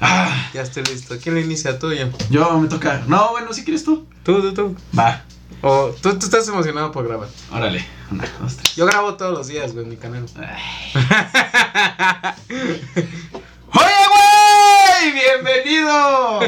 [0.00, 1.16] Ah, Ya estoy listo.
[1.22, 1.78] ¿Quién lo inicia?
[1.78, 2.06] Tú yo.
[2.30, 3.02] yo me toca.
[3.06, 4.06] No, bueno, si quieres tú.
[4.22, 4.76] Tú, tú, tú.
[4.96, 5.24] Va.
[5.60, 7.28] O tú, tú estás emocionado por grabar.
[7.52, 7.84] Órale.
[8.10, 8.76] Una, dos, tres.
[8.76, 10.24] Yo grabo todos los días, güey, en mi canal.
[12.48, 13.94] ¡Oye,
[15.00, 16.40] ¡Bienvenido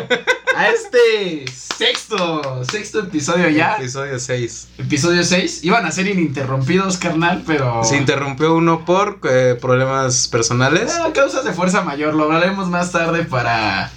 [0.56, 3.76] a este sexto, sexto episodio ya.
[3.76, 4.68] Episodio 6.
[4.78, 5.62] Episodio 6.
[5.62, 7.84] Iban a ser ininterrumpidos, carnal, pero...
[7.84, 10.92] Se interrumpió uno por eh, problemas personales.
[11.00, 13.92] Ah, causas de fuerza mayor, lo hablaremos más tarde para...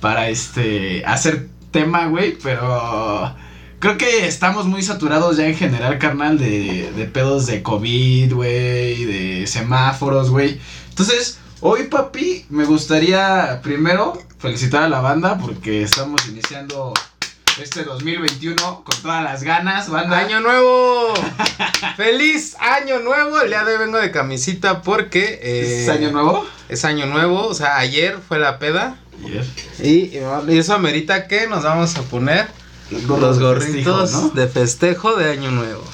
[0.00, 1.04] Para este...
[1.04, 3.34] Hacer tema, güey, pero...
[3.80, 9.04] Creo que estamos muy saturados ya en general, carnal, de, de pedos de COVID, güey,
[9.04, 10.60] de semáforos, güey.
[10.88, 16.94] Entonces, hoy, papi, me gustaría primero felicitar a la banda porque estamos iniciando
[17.60, 20.18] este 2021 con todas las ganas, banda.
[20.18, 21.14] ¡Año nuevo!
[21.96, 23.40] ¡Feliz año nuevo!
[23.40, 25.40] El día de hoy vengo de camisita porque...
[25.42, 26.46] eh, ¿Es año nuevo?
[26.68, 28.96] Es año nuevo, o sea, ayer fue la peda.
[29.24, 29.48] Yes.
[29.84, 32.46] Y, y eso amerita que nos vamos a poner
[32.90, 34.28] los de gorritos festejo, ¿no?
[34.30, 35.84] de festejo de año nuevo.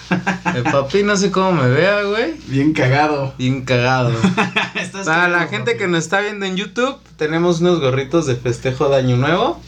[0.54, 2.34] El papi no sé cómo me vea, güey.
[2.46, 3.34] Bien cagado.
[3.38, 4.12] Bien cagado.
[5.04, 5.78] Para la gente papi.
[5.78, 9.60] que nos está viendo en YouTube, tenemos unos gorritos de festejo de año nuevo.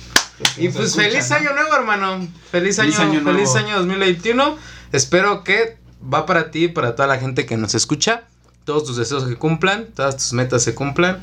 [0.56, 1.36] Y pues feliz ¿no?
[1.36, 2.28] año nuevo, hermano.
[2.50, 3.38] Feliz año, Feliz año nuevo.
[3.38, 4.56] feliz año 2021.
[4.92, 8.24] Espero que va para ti y para toda la gente que nos escucha.
[8.64, 11.22] Todos tus deseos se cumplan, todas tus metas se cumplan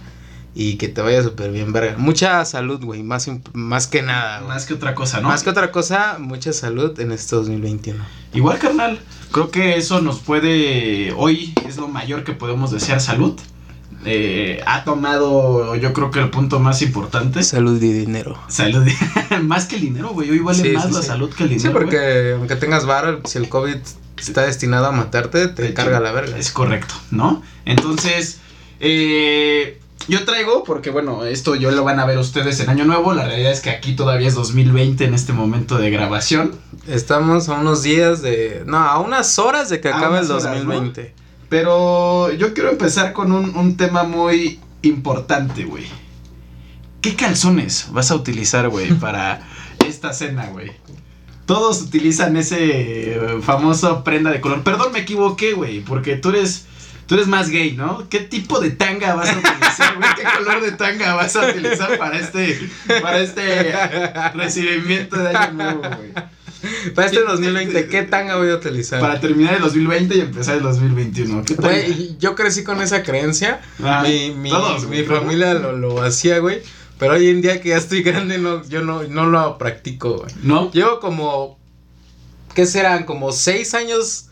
[0.55, 1.95] y que te vaya súper bien, verga.
[1.97, 4.49] Mucha salud, güey, más, más que nada, güey.
[4.49, 5.29] Más que otra cosa, ¿no?
[5.29, 8.03] Más que otra cosa, mucha salud en este 2021.
[8.33, 8.99] Igual, carnal,
[9.31, 13.39] creo que eso nos puede, hoy es lo mayor que podemos desear, salud.
[14.05, 17.41] Eh, ha tomado, yo creo que el punto más importante.
[17.41, 18.37] Salud y dinero.
[18.49, 18.85] Salud.
[19.43, 20.29] más que el dinero, güey.
[20.29, 21.07] Hoy vale Sí, más sí, la sí.
[21.07, 21.69] salud que el dinero.
[21.69, 21.85] Sí, güey.
[21.85, 23.77] porque aunque tengas varo, si el COVID
[24.17, 26.37] está destinado a matarte, te De carga hecho, la verga.
[26.37, 27.41] Es correcto, ¿no?
[27.65, 28.39] Entonces,
[28.81, 33.13] eh, yo traigo, porque bueno, esto yo lo van a ver ustedes en Año Nuevo.
[33.13, 36.55] La realidad es que aquí todavía es 2020 en este momento de grabación.
[36.87, 38.63] Estamos a unos días de.
[38.65, 41.13] No, a unas horas de que A acabe el unas horas, 2020.
[41.49, 45.85] Pero yo quiero empezar con un, un tema muy importante, güey.
[47.01, 49.41] ¿Qué calzones vas a utilizar, güey, para
[49.85, 50.71] esta cena, güey?
[51.45, 54.63] Todos utilizan ese eh, famoso prenda de color.
[54.63, 56.67] Perdón, me equivoqué, güey, porque tú eres,
[57.07, 58.07] tú eres más gay, ¿no?
[58.09, 60.09] ¿Qué tipo de tanga vas a utilizar, güey?
[60.15, 62.69] ¿Qué color de tanga vas a utilizar para este,
[63.01, 63.73] para este
[64.33, 66.11] recibimiento de año nuevo, güey?
[66.95, 69.01] Para este ¿Qué- 2020, ¿qué tanga voy a utilizar?
[69.01, 71.43] Para terminar el 2020 y empezar el 2021.
[71.43, 71.69] ¿Qué tanga?
[71.69, 73.59] Güey, yo crecí con esa creencia.
[73.83, 76.61] Ah, mi mi, todos, mi familia lo, lo hacía, güey.
[76.99, 80.33] Pero hoy en día que ya estoy grande, no, yo no, no lo practico, güey.
[80.43, 80.71] ¿No?
[80.71, 81.59] Llevo como.
[82.55, 83.03] ¿Qué serán?
[83.03, 84.27] Como seis años.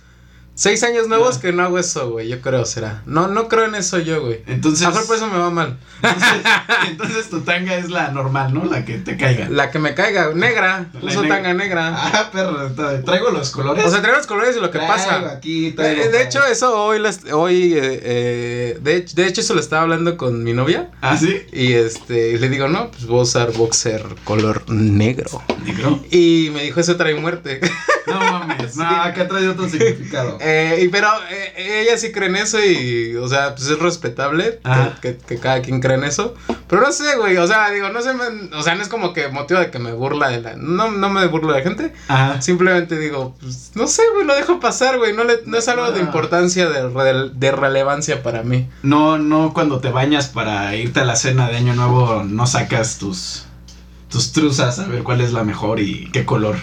[0.53, 1.41] Seis años nuevos Ah.
[1.41, 2.27] que no hago eso, güey.
[2.27, 3.01] Yo creo, será.
[3.05, 4.41] No, no creo en eso yo, güey.
[4.47, 5.77] Entonces, A lo mejor por eso me va mal.
[6.03, 6.41] entonces,
[6.89, 8.65] entonces tu tanga es la normal, ¿no?
[8.65, 9.47] La que te caiga.
[9.49, 10.85] La que me caiga, negra.
[10.93, 11.37] La Uso negra.
[11.37, 11.93] tanga negra.
[11.95, 13.83] Ah, perro, tra- traigo los colores.
[13.85, 15.31] O sea, traigo los colores y lo que Traigo pasa.
[15.31, 17.01] Aquí, traigo Eh, de hecho, eso hoy,
[17.31, 20.91] hoy eh, eh, de, de hecho, eso lo estaba hablando con mi novia.
[21.01, 21.41] ¿Ah, sí?
[21.53, 25.41] Y este, le digo, no, pues voy a usar boxer color negro.
[25.65, 25.99] Negro.
[26.11, 27.61] Y me dijo, eso trae muerte.
[28.07, 30.37] No mames, no, acá trae otro significado.
[30.41, 34.59] Eh, pero eh, ella sí cree en eso y, o sea, pues es respetable
[35.01, 36.33] que, que- que cada quien cree en eso.
[36.67, 39.13] Pero no sé, güey, o sea, digo, no sé, me- o sea, no es como
[39.13, 40.55] que motivo de que me burla de la...
[40.55, 42.41] No, no me burlo de la gente, Ajá.
[42.41, 45.91] simplemente digo, pues, no sé, güey, lo dejo pasar, güey, no, le, no es algo
[45.91, 46.03] de Ah.
[46.03, 48.69] importancia, de, rele- de relevancia para mí.
[48.83, 52.97] No, no, cuando te bañas para irte a la cena de Año Nuevo, no sacas
[52.97, 53.43] tus,
[54.09, 56.55] tus truzas a ver cuál es la mejor y qué color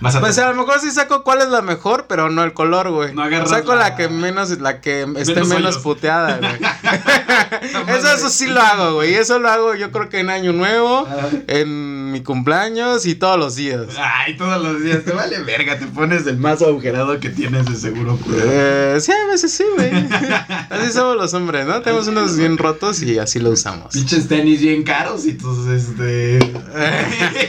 [0.00, 2.52] vas a Pues a lo mejor sí saco cuál es la mejor, pero no el
[2.52, 3.14] color, güey.
[3.14, 3.90] No saco la...
[3.90, 6.52] la- que menos, la que esté Menos puteada, güey.
[7.98, 9.14] eso, eso sí lo hago, güey.
[9.14, 11.06] Eso lo hago yo creo que en Año Nuevo,
[11.46, 13.86] en mi cumpleaños y todos los días.
[13.98, 17.76] Ay, todos los días, te vale verga, te pones el más agujerado que tienes de
[17.76, 18.18] seguro.
[18.44, 19.90] Eh, sí, a veces sí, güey.
[20.70, 21.80] Así somos los hombres, ¿no?
[21.82, 23.92] Tenemos unos bien rotos y así lo usamos.
[23.92, 26.38] Pinches tenis bien caros y tus, este...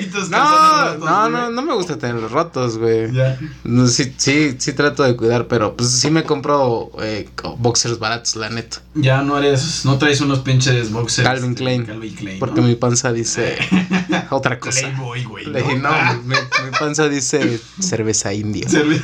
[0.02, 1.98] y tus No, no, no, no me gusta
[2.31, 3.12] rotos, güey.
[3.12, 3.38] Ya.
[3.64, 8.36] No, sí, sí, sí trato de cuidar, pero pues sí me compro eh, boxers baratos,
[8.36, 8.81] la neta.
[8.96, 11.28] Ya no eres, no traes unos pinches boxers.
[11.28, 11.86] Calvin Klein.
[11.86, 12.40] Calvin Klein.
[12.40, 12.68] Porque ¿no?
[12.68, 13.58] mi panza dice
[14.30, 14.80] otra cosa.
[14.81, 15.46] Playboy, güey.
[15.78, 18.68] No, Ah, mi, mi panza dice cerveza india.
[18.68, 19.02] cerve-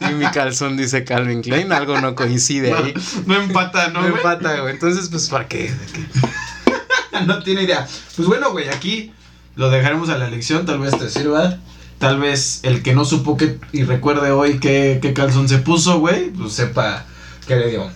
[0.10, 2.94] Y mi calzón dice Calvin Klein, algo no coincide ahí.
[3.26, 4.14] no, empata, ¿no, No güey?
[4.16, 4.72] empata, güey.
[4.74, 5.72] Entonces, pues, ¿para qué?
[7.26, 7.86] No tiene idea.
[8.16, 9.12] Pues bueno, güey, aquí
[9.56, 11.58] lo dejaremos a la elección, tal vez te sirva.
[12.00, 16.00] Tal vez el que no supo que y recuerde hoy qué, qué calzón se puso,
[16.00, 17.04] güey, pues sepa
[17.46, 17.90] qué le dio.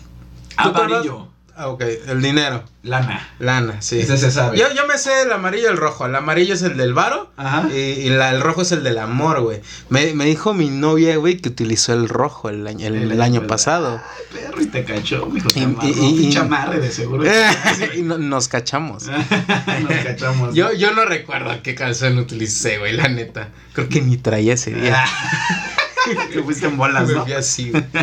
[0.62, 1.33] ¿Tú cuál Amarillo.
[1.56, 2.64] Ah, ok, el dinero.
[2.82, 3.28] Lana.
[3.38, 4.00] Lana, sí.
[4.00, 4.58] Ese se sabe.
[4.58, 6.04] Yo, yo me sé el amarillo y el rojo.
[6.04, 7.30] El amarillo es el del varo.
[7.36, 7.68] Ajá.
[7.72, 9.60] Y, y la- el rojo es el del amor, güey.
[9.88, 13.46] Me, me dijo mi novia, güey, que utilizó el rojo el año, el, el año
[13.46, 14.00] pasado.
[14.04, 15.48] Ay, perro, y te cachó, mijo.
[15.48, 15.88] Te Y- amarró.
[15.88, 17.24] y- y- Pinche y- amarre de seguro.
[17.96, 19.04] y no- nos cachamos.
[19.08, 20.54] Nos cachamos.
[20.54, 23.48] Yo, yo no recuerdo qué calzón utilicé, güey, la neta.
[23.74, 25.04] Creo que ni traía ese día.
[26.32, 27.24] que fuiste en bolas, Me ¿no?
[27.24, 27.84] fui así, güey.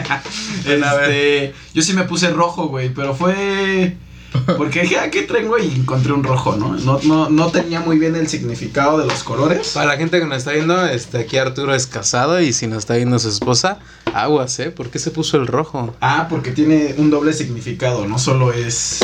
[0.65, 3.95] Este, yo sí me puse rojo, güey, pero fue
[4.57, 5.57] porque dije, ah, ¿qué traigo?
[5.59, 6.74] Y encontré un rojo, ¿no?
[6.77, 9.71] No, no, no tenía muy bien el significado de los colores.
[9.74, 12.80] Para la gente que nos está viendo, este, aquí Arturo es casado y si nos
[12.80, 13.80] está viendo su esposa,
[14.13, 14.71] aguas, ¿eh?
[14.71, 15.94] ¿Por qué se puso el rojo?
[16.00, 19.00] Ah, porque tiene un doble significado, no solo es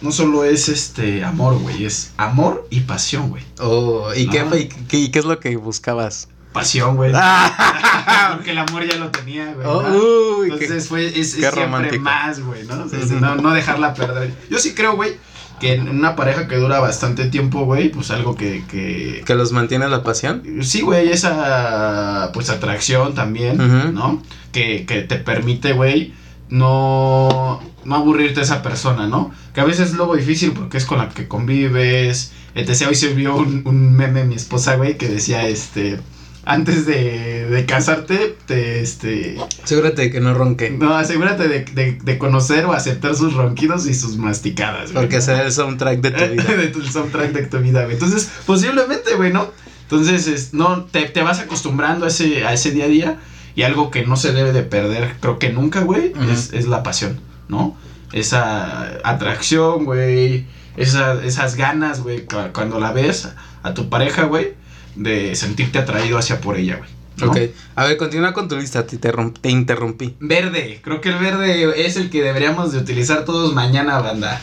[0.00, 3.44] no solo es este amor, güey, es amor y pasión, güey.
[3.60, 4.46] Oh, ¿y, qué, Ah.
[4.48, 6.28] fue- y qué, y qué es lo que buscabas?
[6.52, 7.12] Pasión, güey.
[7.14, 8.32] Ah.
[8.36, 9.66] Porque el amor ya lo tenía, güey.
[9.66, 12.02] Oh, uy, qué- Entonces fue, es, es siempre romántico.
[12.02, 12.84] más, güey, ¿no?
[12.84, 14.34] O sea, no, no dejarla perder.
[14.50, 15.16] Yo sí creo, güey,
[15.60, 19.52] que en una pareja que dura bastante tiempo, güey, pues algo que, que, ¿Que los
[19.52, 20.42] mantiene la pasión?
[20.62, 23.94] Sí, güey, esa pues atracción también.
[23.94, 24.22] ¿no?
[24.52, 26.12] Que, que te permite, güey,
[26.50, 29.30] no, no aburrirte de esa persona, ¿no?
[29.54, 32.32] Que a veces es luego difícil porque es con la que convives.
[32.54, 32.86] Etc.
[32.88, 35.98] Hoy se vio un, un meme mi esposa, güey, que decía, este,
[36.44, 40.70] antes de, de casarte, te, este, Asegúrate de que no ronque.
[40.70, 45.04] no, asegúrate de, de, de conocer o aceptar sus ronquidos y sus masticadas, güey.
[45.04, 46.42] Porque será el soundtrack de tu vida.
[46.56, 47.94] de tu soundtrack de tu vida, güey.
[47.94, 49.50] Entonces, posiblemente, güey, ¿no?
[49.82, 53.18] Entonces, es- no, te, te vas acostumbrando a ese, a ese día a día
[53.54, 56.82] y algo que no se debe de perder, creo que nunca, güey, es, es la
[56.82, 57.76] pasión, ¿no?
[58.12, 60.46] Esa atracción, güey,
[60.76, 63.28] esa- esas ganas, güey, cu- cuando la ves
[63.62, 64.54] a tu pareja, güey,
[64.94, 66.90] de sentirte atraído hacia por ella, güey.
[67.18, 67.30] ¿no?
[67.30, 67.38] Ok,
[67.76, 70.16] a ver, continúa con tu lista, te, interrum- te interrumpí.
[70.18, 74.40] Verde, creo que el verde es el que deberíamos de utilizar todos mañana, banda.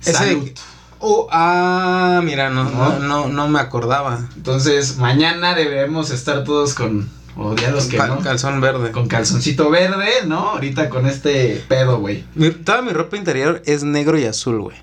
[0.00, 0.48] Ese- Salud.
[1.00, 2.70] Oh, ah, mira, no, ¿No?
[2.70, 4.26] no, no, no me acordaba.
[4.36, 7.10] Entonces, mañana debemos estar todos con.
[7.36, 8.20] O los que Cal- no.
[8.20, 8.92] Calzón verde.
[8.92, 10.50] Con calzoncito verde, ¿no?
[10.50, 12.24] Ahorita con este pedo, güey.
[12.64, 14.76] Toda mi ropa interior es negro y azul, güey.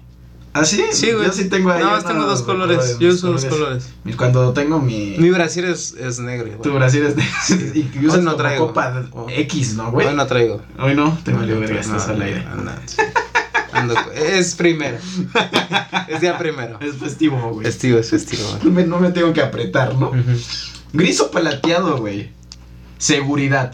[0.54, 0.84] ¿Ah, sí?
[0.92, 1.28] Sí, güey.
[1.28, 1.82] Yo sí tengo ahí.
[1.82, 2.98] Unos tengo dos colores.
[3.00, 3.90] Yo uso dos colores.
[4.18, 5.16] Cuando tengo mi.
[5.18, 6.48] Mi brasier es, es negro.
[6.48, 6.62] igual.
[6.62, 7.90] Tu Brasil es de.
[8.02, 8.68] y usas no traigo.
[8.68, 9.04] copa.
[9.30, 10.08] X, ¿no, güey?
[10.08, 10.62] Hoy no traigo.
[10.78, 12.46] Hoy no, te valió No, verga, no, estás no, al aire.
[12.52, 12.82] anda.
[13.72, 14.98] Ando- es primero.
[16.10, 16.78] es día primero.
[16.82, 17.66] Es festivo, güey.
[17.66, 18.44] Festivo, es festivo.
[18.50, 18.64] güey.
[18.66, 20.10] No me, no me tengo que apretar, ¿no?
[20.10, 20.20] Ujú.
[20.92, 22.30] Gris o palateado, güey.
[22.98, 23.72] Seguridad.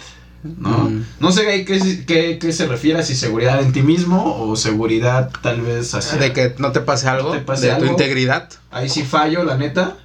[0.57, 0.89] ¿No?
[0.89, 1.05] Mm.
[1.19, 5.31] No sé ahí qué, qué, qué se refiere, si seguridad en ti mismo o seguridad
[5.41, 6.17] tal vez hacia...
[6.17, 7.31] De que no te pase algo.
[7.31, 8.49] te pase de tu integridad.
[8.71, 9.97] Ahí sí fallo, la neta.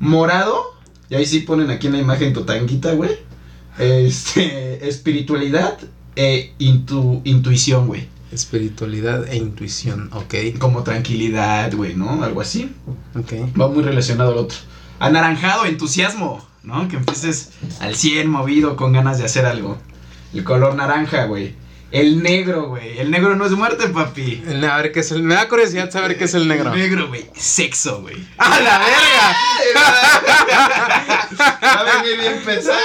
[0.00, 0.62] Morado,
[1.08, 3.10] y ahí sí ponen aquí en la imagen tu tanguita, güey.
[3.78, 5.78] Este, espiritualidad
[6.16, 8.08] e intu- intuición, güey.
[8.32, 10.10] Espiritualidad e intuición.
[10.12, 10.34] Ok.
[10.58, 12.22] Como tranquilidad, güey, ¿no?
[12.24, 12.72] Algo así.
[13.14, 13.32] Ok.
[13.60, 14.58] Va muy relacionado al otro.
[14.98, 16.88] Anaranjado, entusiasmo, ¿no?
[16.88, 17.50] Que empieces
[17.80, 19.78] al 100 movido con ganas de hacer algo.
[20.32, 21.54] El color naranja, güey.
[21.90, 22.98] El negro, güey.
[22.98, 24.42] El negro no es muerte, papi.
[24.68, 25.22] A ver qué es el.
[25.22, 26.72] Me da curiosidad saber qué es el negro.
[26.72, 27.30] El negro, güey.
[27.36, 28.16] Sexo, güey.
[28.36, 29.36] ¡A la verga!
[31.62, 32.78] Va a venir bien pesado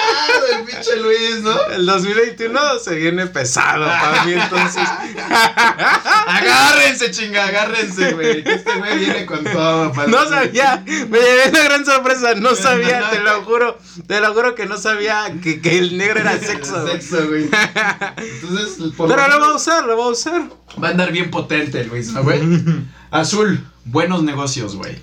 [0.58, 1.60] el pinche Luis, ¿no?
[1.72, 3.86] El 2021 se viene pesado
[4.26, 4.88] mí, entonces.
[6.28, 8.44] Agárrense, chinga, agárrense, güey.
[8.44, 9.92] Que este güey viene con todo.
[9.92, 14.34] pa- No sabía, me llevé una gran sorpresa, no sabía, te lo juro, te lo
[14.34, 16.88] juro que no sabía que, que el negro era sexo.
[16.88, 17.50] Sexo, güey.
[18.18, 20.50] Entonces, Pero lo lo va a usar, lo va a usar.
[20.82, 22.40] va a andar bien potente, Luis, ¿no, güey?
[23.12, 24.98] Azul, buenos negocios, güey.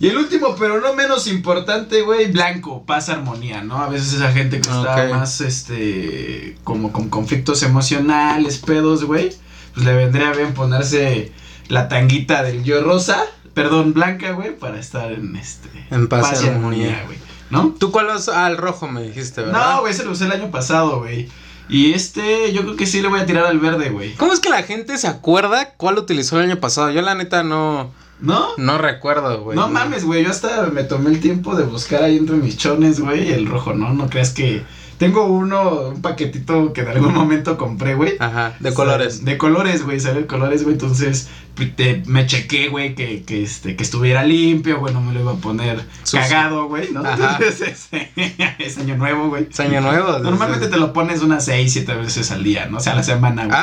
[0.00, 3.76] Y el último, pero no menos importante, güey, blanco, paz, armonía, ¿no?
[3.78, 9.30] A veces esa gente que está más, este, como con conflictos emocionales, pedos, güey,
[9.74, 11.32] pues le vendría bien ponerse
[11.68, 13.22] la tanguita del yo rosa,
[13.52, 17.02] perdón, blanca, güey, para estar en, este, En paz y armonía.
[17.04, 17.18] güey,
[17.50, 17.74] ¿no?
[17.78, 19.74] ¿Tú cuál vas al rojo me dijiste, verdad?
[19.74, 21.28] No, güey, ese lo usé el año pasado, güey.
[21.70, 24.14] Y este, yo creo que sí le voy a tirar al verde, güey.
[24.14, 26.90] ¿Cómo es que la gente se acuerda cuál utilizó el año pasado?
[26.90, 28.48] Yo la neta no, ¿No?
[28.56, 29.56] no recuerdo, güey.
[29.56, 33.00] no mames, güey, yo hasta me tomé el tiempo de buscar ahí entre mis chones,
[33.00, 33.92] güey, el rojo, ¿no?
[33.94, 34.62] No creas que...
[35.00, 38.16] Tengo uno, un paquetito que en algún momento compré, güey.
[38.20, 39.24] Ajá, de colores.
[39.24, 40.74] De colores, güey, sale de colores, güey.
[40.74, 45.14] Entonces, pues, te- me chequé, güey, que, que, este, que estuviera limpio, güey, no me
[45.14, 46.20] lo iba a poner Sucio.
[46.20, 47.00] cagado, güey, ¿no?
[47.00, 47.38] Ajá.
[47.40, 49.46] Entonces, es, es año nuevo, güey.
[49.50, 50.18] Es año nuevo.
[50.18, 52.76] Normalmente te lo pones unas 6, 7 veces al día, ¿no?
[52.76, 53.56] O sea, a la semana, güey.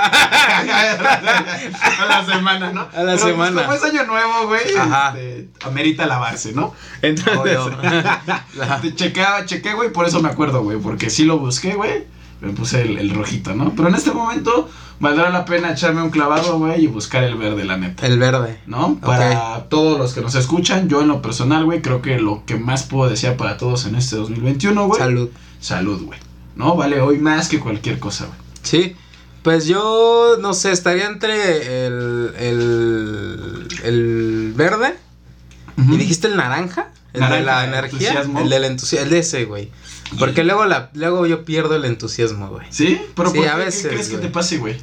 [1.99, 2.81] a la semana, ¿no?
[2.81, 3.61] A la Pero, pues, semana.
[3.63, 5.09] como es año nuevo, güey, Ajá.
[5.17, 6.73] este, amerita lavarse, ¿no?
[7.01, 7.57] Entonces,
[8.95, 12.05] chequeaba, chequé, güey, por eso me acuerdo, güey, porque sí lo busqué, güey.
[12.41, 13.73] me puse el, el rojito, ¿no?
[13.75, 17.65] Pero en este momento valdrá la pena echarme un clavado, güey, y buscar el verde,
[17.65, 18.05] la neta.
[18.05, 18.59] El verde.
[18.65, 18.99] ¿no?
[18.99, 22.55] Para todos los que nos escuchan, yo en lo personal, güey, creo que lo que
[22.55, 24.99] más puedo desear para todos en este 2021, güey.
[24.99, 25.29] Salud.
[25.59, 26.19] Salud, güey.
[26.55, 26.75] ¿No?
[26.75, 28.37] Vale hoy más que cualquier cosa, güey.
[28.63, 28.95] Sí.
[29.43, 34.95] Pues yo, no sé, estaría entre el, el, el verde
[35.77, 38.39] Y dijiste el naranja, el de la energía, entusiasmo.
[38.41, 39.71] el del entusiasmo, el de ese, güey.
[40.17, 42.65] Porque luego, la, luego yo pierdo el entusiasmo, güey.
[42.71, 42.99] ¿Sí?
[43.15, 43.65] Pero Sí, ¿por a qué?
[43.65, 44.77] veces, ¿Qué crees que te pase, güey?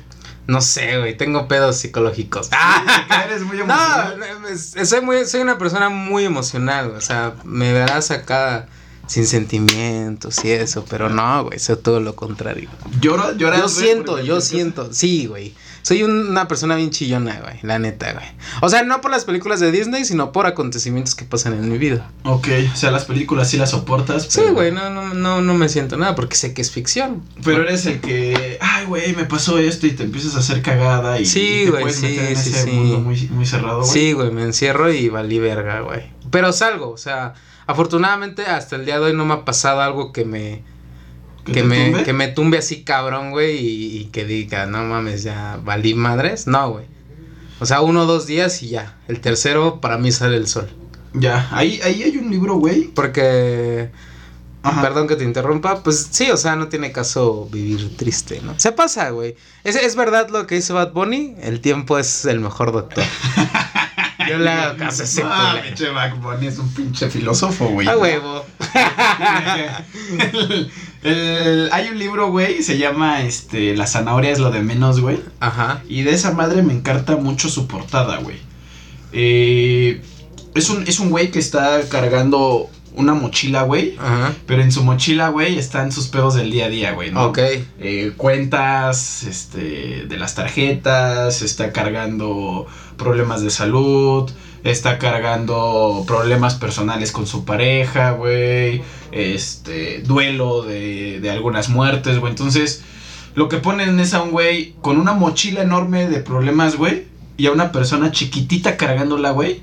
[0.47, 2.49] No sé, güey, tengo pedos psicológicos.
[2.51, 4.19] Que eres muy No, emocional.
[4.53, 8.69] es- soy, muy, soy una persona muy emocional, o sea, me verás acá
[9.07, 12.69] sin sentimientos y eso, pero no, güey, soy todo lo contrario.
[13.01, 15.55] Lloro, lloras, Yo siento, yo siento, sí, güey.
[15.85, 18.25] Soy un- una persona bien chillona, güey, la neta, güey.
[18.63, 21.77] O sea, no por las películas de Disney, sino por acontecimientos que pasan en mi
[21.77, 22.11] vida.
[22.25, 24.27] Ok, o sea, las películas sí las soportas.
[24.31, 27.23] Sí, güey, no, no, no, no me siento nada porque sé que es ficción.
[27.45, 31.21] Pero eres el que, ay, güey, me pasó esto y te empiezas a hacer cagada
[31.21, 32.71] y, Sí, y te puedes sí, meter en sí, ese sí.
[32.71, 33.91] mundo muy, muy cerrado, güey.
[33.93, 36.05] Sí, güey, me encierro y valí verga, güey.
[36.31, 37.35] Pero salgo, o sea,
[37.67, 40.63] afortunadamente hasta el día de hoy no me ha pasado algo que me
[41.45, 42.05] que, me tumbe?
[42.05, 46.47] que me tumbe así cabrón, güey, y, y que diga, no mames, ya valí madres.
[46.47, 46.87] No, güey.
[47.61, 48.99] O sea, uno o dos días y ya.
[49.09, 50.69] El tercero para mí sale el sol.
[51.13, 52.89] Ya, ahí, ahí hay un libro, güey.
[52.89, 53.91] Porque
[54.65, 54.81] Ajá.
[54.81, 58.59] Perdón que te interrumpa, pues sí, o sea, no tiene caso vivir triste, ¿no?
[58.59, 59.37] Se pasa, güey.
[59.63, 63.05] Es, es verdad lo que dice Bad Bunny, el tiempo es el mejor doctor.
[64.29, 65.87] Yo le hago caso a ese Ah, pinche
[66.21, 67.89] Bunny es un pinche filósofo, güey.
[67.89, 68.45] A huevo.
[70.19, 70.71] El-
[71.03, 75.21] el- hay un libro, güey, se llama este La zanahoria es lo de menos, güey.
[75.41, 75.83] Ajá.
[75.89, 78.39] Y de esa madre me encanta mucho su portada, güey.
[79.13, 80.01] Eh,
[80.55, 83.97] es un es un güey que está cargando una mochila, güey.
[83.99, 84.33] Ajá.
[84.47, 87.27] Pero en su mochila, güey, están sus pedos del día a día, güey, ¿no?
[87.27, 87.39] Ok.
[87.79, 94.31] Eh, cuentas, este, de las tarjetas, está cargando problemas de salud,
[94.63, 98.83] está cargando problemas personales con su pareja, güey,
[99.13, 102.31] este, duelo de, de algunas muertes, güey.
[102.31, 102.83] Entonces,
[103.35, 107.05] lo que ponen es a un güey con una mochila enorme de problemas, güey,
[107.37, 109.61] y a una persona chiquitita cargándola, güey.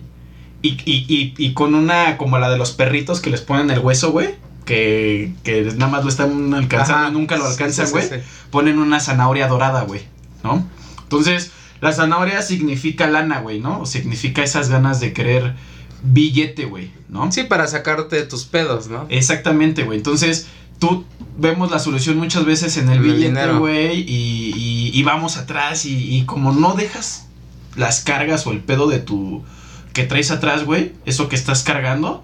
[0.62, 3.80] Y, y, y, y con una, como la de los perritos que les ponen el
[3.80, 4.36] hueso, güey.
[4.66, 7.10] Que, que nada más lo están alcanzando Ajá.
[7.10, 8.04] y nunca lo alcanzan, güey.
[8.08, 8.22] sí, sí.
[8.52, 10.02] Ponen una zanahoria dorada, güey.
[10.44, 10.68] ¿No?
[11.04, 11.52] Entonces,
[11.82, 13.82] la zanahoria significa lana, güey, ¿no?
[13.82, 15.56] O significa esas ganas de querer
[16.04, 17.32] billete, güey, ¿no?
[17.32, 19.06] Sí, para sacarte de tus pedos, ¿no?
[19.10, 19.98] Exactamente, güey.
[19.98, 20.48] Entonces,
[20.80, 21.06] tú
[21.38, 26.16] vemos la solución muchas veces en el billete, güey, y, y- y vamos atrás y,
[26.18, 27.28] y como no dejas
[27.76, 29.44] las cargas o el pedo de tu
[29.94, 32.24] que traes atrás, güey, eso que estás cargando,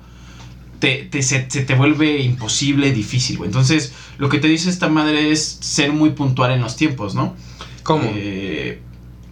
[0.80, 3.48] te, te- se, se te vuelve imposible, difícil, güey.
[3.50, 7.36] Entonces, lo que te dice esta madre es ser muy puntual en los tiempos, ¿no?
[7.84, 8.12] ¿Cómo?
[8.16, 8.80] Eh,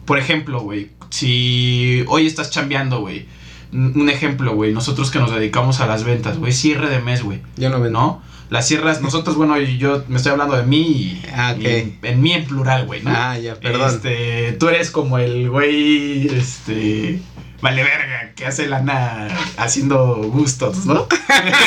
[0.05, 3.25] por ejemplo, güey, si hoy estás chambeando, güey.
[3.71, 7.41] Un ejemplo, güey, nosotros que nos dedicamos a las ventas, güey, cierre de mes, güey.
[7.57, 7.99] Yo no vendo.
[7.99, 8.21] ¿no?
[8.49, 11.61] Las sierras, nosotros, bueno, yo me estoy hablando de mí y, Ah, ok.
[11.63, 13.09] y en, en mí en plural, güey, ¿no?
[13.13, 13.89] Ah, ya, perdón.
[13.93, 17.19] Este, tú eres como el güey, este,
[17.65, 21.07] vale verga, que hace lana haciendo gustos, ¿no?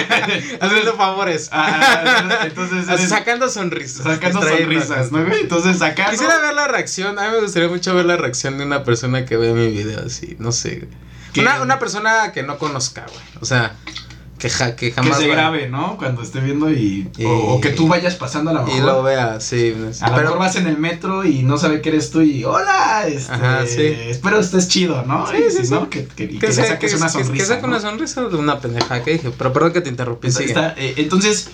[0.61, 1.49] Haciendo favores.
[1.51, 4.05] Ah, entonces, eres- sacando sonrisas.
[4.05, 5.41] sacando sonrisas, ¿no, güey?
[5.41, 7.19] Entonces, acá, Quisiera ver la reacción.
[7.19, 10.07] A mí me gustaría mucho ver la reacción de una persona que ve mi video
[10.07, 10.37] así.
[10.39, 10.87] No sé.
[11.37, 13.21] Una, una persona que no conozca, güey.
[13.41, 13.75] O sea,
[14.39, 15.19] que, ja- que que jamás.
[15.19, 15.97] se va- grabe, ¿no?
[15.99, 19.03] Cuando esté viendo y, Y- o, o que tú vayas pasando a la Y lo
[19.03, 19.75] vea, sí.
[20.01, 23.07] A lo mejor vas en el metro y no sabe que eres tú y hola,
[23.07, 23.83] este, Ajá, sí.
[24.09, 25.27] espero estés chido, ¿no?
[25.31, 25.73] Sí, sí, sí.
[25.73, 27.33] no, que, que, que que, le se- saques que- una sonrisa.
[27.35, 27.69] que saque ¿no?
[27.69, 29.31] una sonrisa de una pendeja que dije.
[29.37, 30.29] Pero perdón que te interrumpí.
[30.29, 31.49] Está- está, eh, entonces,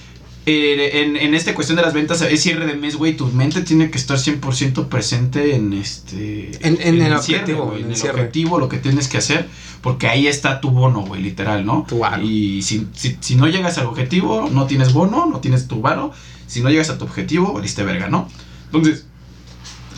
[0.47, 3.63] eh, en, en esta cuestión de las ventas, es cierre de mes, güey, tu mente
[3.63, 6.51] tiene que estar 100% presente en este...
[6.67, 8.21] En- en el objetivo, en en el el cierre.
[8.21, 9.49] objetivo, lo que tienes que hacer,
[9.81, 11.87] porque ahí está tu bono, güey, literal, ¿no?
[11.89, 12.23] Tu varo.
[12.23, 16.13] Y si, si, si no llegas al objetivo, no tienes bono, no tienes tu varo.
[16.47, 18.29] Si no llegas a tu objetivo, valiste verga, ¿no?
[18.67, 19.07] Entonces,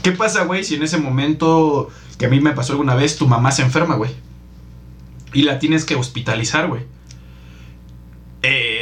[0.05, 1.89] ¿qué pasa, güey, si en ese momento,
[2.19, 4.13] que a mí me pasó alguna vez, tu mamá se enferma, güey?
[5.33, 6.83] Y la tienes que hospitalizar, güey.
[8.43, 8.76] Eh,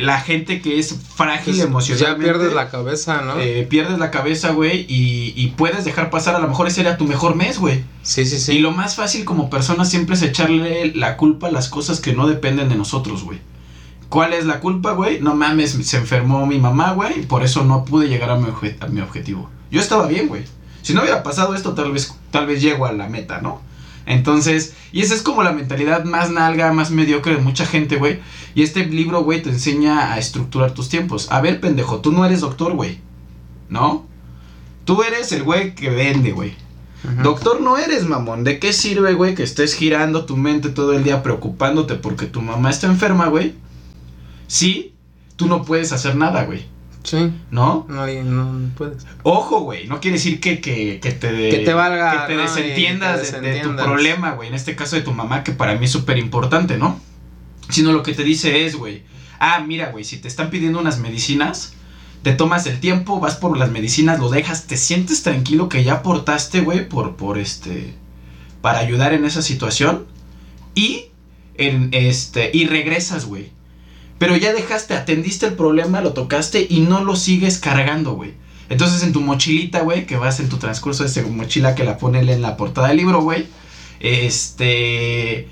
[0.00, 2.24] la gente que es frágil Pues, ya emocionalmente.
[2.24, 3.38] pierdes la cabeza, ¿no?
[3.40, 6.96] eh, pierdes la cabeza, güey, y, y puedes dejar pasar, a lo mejor ese era
[6.96, 7.84] tu mejor mes, güey.
[8.02, 8.52] sí, sí, sí.
[8.52, 12.12] Y lo más fácil como persona siempre es echarle la culpa a las cosas que
[12.12, 13.38] no dependen de nosotros, güey.
[14.08, 15.20] ¿Cuál es la culpa, güey?
[15.20, 18.46] No mames, se enfermó mi mamá, güey, y por eso no pude llegar a mi,
[18.48, 19.50] obje- a mi objetivo.
[19.70, 20.44] Yo estaba bien, güey.
[20.82, 23.60] Si no hubiera pasado esto, tal vez, tal vez llego a la meta, ¿no?
[24.06, 28.20] Entonces, y esa es como la mentalidad más nalga, más mediocre de mucha gente, güey.
[28.54, 31.30] Y este libro, güey, te enseña a estructurar tus tiempos.
[31.30, 32.98] A ver, pendejo, tú no eres doctor, güey.
[33.68, 34.06] ¿no?
[34.84, 36.54] Tú eres el güey que vende, güey.
[37.22, 38.44] Doctor no eres, mamón.
[38.44, 42.40] ¿De qué sirve, güey, que estés girando tu mente todo el día preocupándote porque tu
[42.40, 43.54] mamá está enferma, güey?
[44.46, 44.94] Sí,
[45.36, 46.64] tú no puedes hacer nada, güey.
[47.04, 47.30] Sí.
[47.50, 47.86] ¿No?
[47.88, 49.06] No, no puedes.
[49.22, 49.86] Ojo, güey.
[49.86, 52.26] No quiere decir que, que, que te, que te valga.
[52.26, 52.42] Que te ¿no?
[52.42, 54.48] desentiendas, de- de, tu problema, güey.
[54.48, 56.98] En este caso de tu mamá, que para mí es súper importante, ¿no?
[57.68, 59.02] Sino lo que te dice es, güey.
[59.38, 61.74] Ah, mira, güey, si te están pidiendo unas medicinas,
[62.22, 65.94] te tomas el tiempo, vas por las medicinas, lo dejas, te sientes tranquilo que ya
[65.94, 67.92] aportaste, güey, por, por este.
[68.62, 70.06] para ayudar en esa situación.
[70.74, 71.06] Y.
[71.56, 72.50] En este.
[72.52, 73.52] Y regresas, güey.
[74.18, 78.34] Pero ya dejaste, atendiste el problema, lo tocaste y no lo sigues cargando, güey.
[78.68, 81.98] Entonces en tu mochilita, güey, que vas en tu transcurso de esa mochila que la
[81.98, 83.46] pone él en la portada del libro, güey,
[84.00, 85.48] este,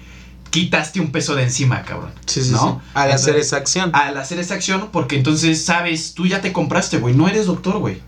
[0.50, 2.12] quitaste un peso de encima, cabrón.
[2.26, 2.80] Sí, sí, ¿No?
[2.82, 2.90] sí.
[2.94, 3.90] Al hacer esa acción.
[3.94, 7.78] Al hacer esa acción, porque entonces sabes, tú ya te compraste, güey, no eres doctor,
[7.78, 8.00] güey.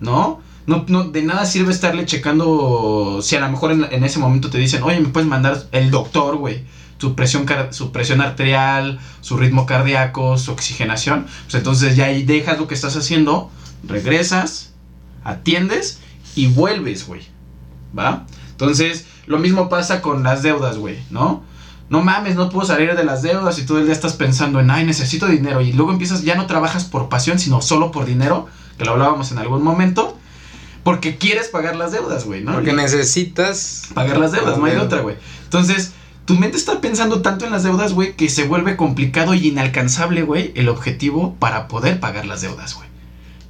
[0.00, 0.40] ¿no?
[0.66, 4.50] No, no, de nada sirve estarle checando, si a lo mejor en, en ese momento
[4.50, 6.64] te dicen, oye, me puedes mandar el doctor, güey,
[6.98, 12.58] su presión, su presión arterial, su ritmo cardíaco, su oxigenación, pues entonces ya ahí dejas
[12.58, 13.50] lo que estás haciendo,
[13.84, 14.72] regresas,
[15.24, 16.00] atiendes
[16.34, 17.22] y vuelves, güey,
[17.96, 18.26] ¿va?
[18.50, 21.44] Entonces, lo mismo pasa con las deudas, güey, ¿no?
[21.88, 24.70] No mames, no puedo salir de las deudas y todo el día estás pensando en,
[24.70, 25.60] ay, necesito dinero.
[25.60, 29.30] Y luego empiezas, ya no trabajas por pasión, sino solo por dinero, que lo hablábamos
[29.30, 30.18] en algún momento,
[30.82, 32.54] porque quieres pagar las deudas, güey, ¿no?
[32.54, 33.88] Porque necesitas.
[33.94, 35.16] pagar las deudas, no hay otra, güey.
[35.44, 35.92] Entonces,
[36.26, 40.22] tu mente está pensando tanto en las deudas, güey, que se vuelve complicado y inalcanzable,
[40.22, 42.88] güey, el objetivo para poder pagar las deudas, güey.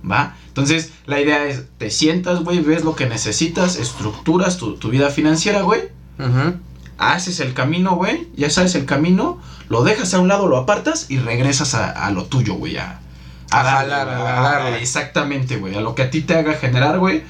[0.09, 0.37] ¿Va?
[0.49, 5.11] Entonces, la idea es, te sientas, güey, ves lo que necesitas, estructuras tu, tu vida
[5.11, 5.81] financiera, güey,
[6.19, 6.55] Ujú.
[6.99, 11.07] haces el camino, güey, ya sabes el camino, lo dejas a un lado, lo apartas
[11.11, 13.01] y regresas a, a lo tuyo, güey, a,
[13.51, 14.83] A darle, jalar, a darle.
[14.83, 17.23] Exactamente, güey, a lo que a ti te haga generar, güey,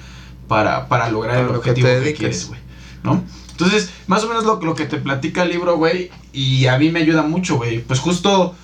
[0.48, 2.60] para, para lograr el que objetivo que, quieres, güey,
[3.02, 3.22] ¿no?
[3.58, 6.90] Entonces, más o menos lo, lo que te platica el libro, güey, y a mí
[6.90, 8.54] me ayuda mucho, güey, pues justo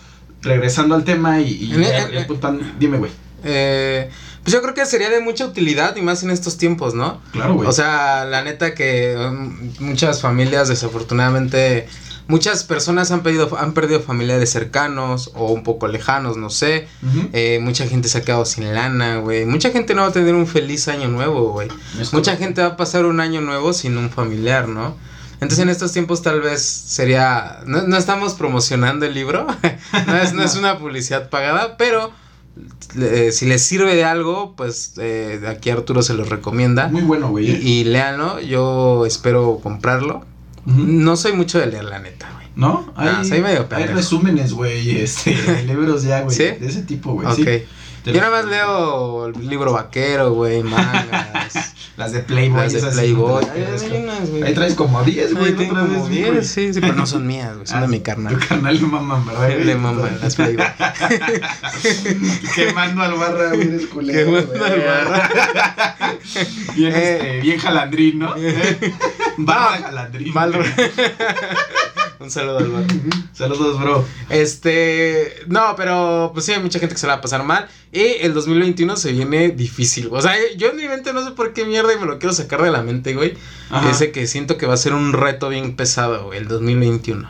[0.43, 1.73] regresando al tema y...
[1.73, 3.11] en- ya putan- dime, güey.
[3.45, 4.11] Eh,
[4.43, 7.21] pues yo creo que sería de mucha utilidad y más en estos tiempos, ¿no?
[7.33, 7.69] Claro, güey.
[7.69, 11.89] O sea, la neta que um, muchas familias desafortunadamente
[12.33, 16.89] muchas personas han perdido han perdido familiares cercanos o un poco lejanos, no sé.
[17.35, 19.45] Eh, mucha gente se ha quedado sin lana, güey.
[19.45, 21.69] Mucha gente no va a tener un feliz año nuevo, güey.
[22.13, 24.97] Mucha gente va a pasar un año nuevo sin un familiar, ¿no?
[25.35, 27.61] Entonces en estos tiempos tal vez sería...
[27.67, 29.47] No, no estamos promocionando el libro,
[30.07, 32.13] no, es, no es una publicidad pagada, pero
[32.99, 36.89] eh, si les sirve de algo, pues eh, aquí Arturo se los recomienda.
[36.89, 37.51] Muy bueno, güey.
[37.51, 37.61] Y, ¿eh?
[37.61, 40.25] y léanlo, yo espero comprarlo.
[40.65, 42.47] No soy mucho de leer, la neta, güey.
[42.55, 42.93] ¿No?
[42.97, 46.45] Ah, soy medio hay resúmenes, güey, este, libros ya, güey, ¿Sí?
[46.45, 47.27] de ese tipo, güey.
[47.27, 47.37] Ok.
[47.37, 47.65] sí.
[48.05, 51.55] Yo nada más leo el libro vaquero, güey, mangas.
[51.97, 52.63] Las de Playboy.
[52.63, 53.45] las de Playboy.
[53.45, 53.53] no
[54.37, 55.55] Ahí hay traes como 10, güey.
[55.57, 56.45] Ahí como vi, 10, güey.
[56.45, 58.39] sí, sí, pero no son mías, güey, son Ah, de mi Tu carnal.
[58.49, 59.47] carnal le maman, ¿verdad?
[59.47, 59.65] güey?
[59.67, 60.67] Le maman las Playboy.
[62.55, 64.25] Quemando al barra, güey, eres culero.
[64.25, 64.73] Quemando güey.
[64.73, 66.17] al barra.
[66.75, 67.15] bien, Eh.
[67.15, 68.35] este, bien jalandrín, ¿no?
[68.35, 68.79] barra
[69.47, 70.33] Jalandrín.
[70.33, 70.53] Mal-.
[72.21, 72.87] Un saludo al barro.
[73.33, 74.05] Saludos, bro.
[74.29, 77.67] Este, no, pero pues sí, hay mucha gente que se la va a pasar mal.
[77.91, 80.09] Y el 2021 se viene difícil.
[80.13, 82.33] O sea, yo en mi mente no sé por qué mierda y me lo quiero
[82.33, 83.35] sacar de la mente, güey.
[83.91, 87.29] Ese que siento que va a ser un reto bien pesado, güey, el 2021.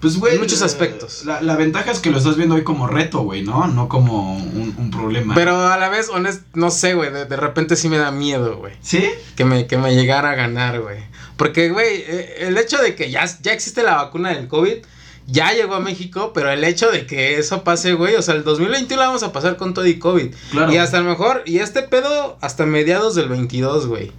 [0.00, 0.34] Pues, güey.
[0.34, 1.24] En muchos la- aspectos.
[1.24, 3.66] La, la ventaja es que lo estás viendo hoy como reto, güey, ¿no?
[3.68, 5.34] No como un, un problema.
[5.34, 8.56] Pero a la vez, honest, no sé, güey, de, de repente sí me da miedo,
[8.56, 8.74] güey.
[8.82, 9.08] ¿Sí?
[9.36, 10.98] Que me, que me llegara a ganar, güey.
[11.36, 14.78] Porque, güey, eh, el hecho de que ya, ya existe la vacuna del COVID,
[15.26, 18.44] ya llegó a México, pero el hecho de que eso pase, güey, o sea, el
[18.44, 20.34] 2021 la vamos a pasar con todo y COVID.
[20.50, 20.72] Claro.
[20.72, 24.12] Y hasta a lo mejor, y este pedo hasta mediados del 22, güey.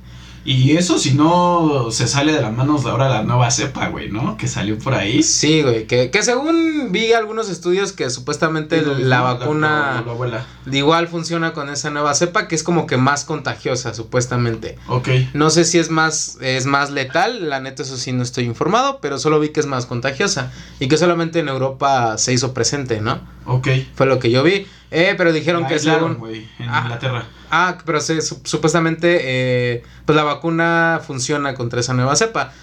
[0.50, 4.10] Y eso si no se sale de las manos de ahora la nueva cepa, güey,
[4.10, 4.38] ¿no?
[4.38, 5.22] Que salió por ahí.
[5.22, 10.78] Sí, güey, que, que según vi algunos estudios que supuestamente mismo, la vacuna la- la
[10.78, 14.78] igual funciona con esa nueva cepa, que es como que más contagiosa, supuestamente.
[14.88, 15.10] Ok.
[15.34, 19.00] No sé si es más, es más letal, la neta eso sí no estoy informado,
[19.02, 23.02] pero solo vi que es más contagiosa y que solamente en Europa se hizo presente,
[23.02, 23.20] ¿no?
[23.48, 23.68] Ok.
[23.96, 24.68] Fue lo que yo vi.
[24.92, 26.28] Eh, pero dijeron La que aislaron, según...
[26.30, 26.82] güey, en Ah.
[26.84, 27.26] Inglaterra.
[27.50, 32.54] Ah, pero se, su- supuestamente eh, pues la vacuna funciona contra esa nueva cepa.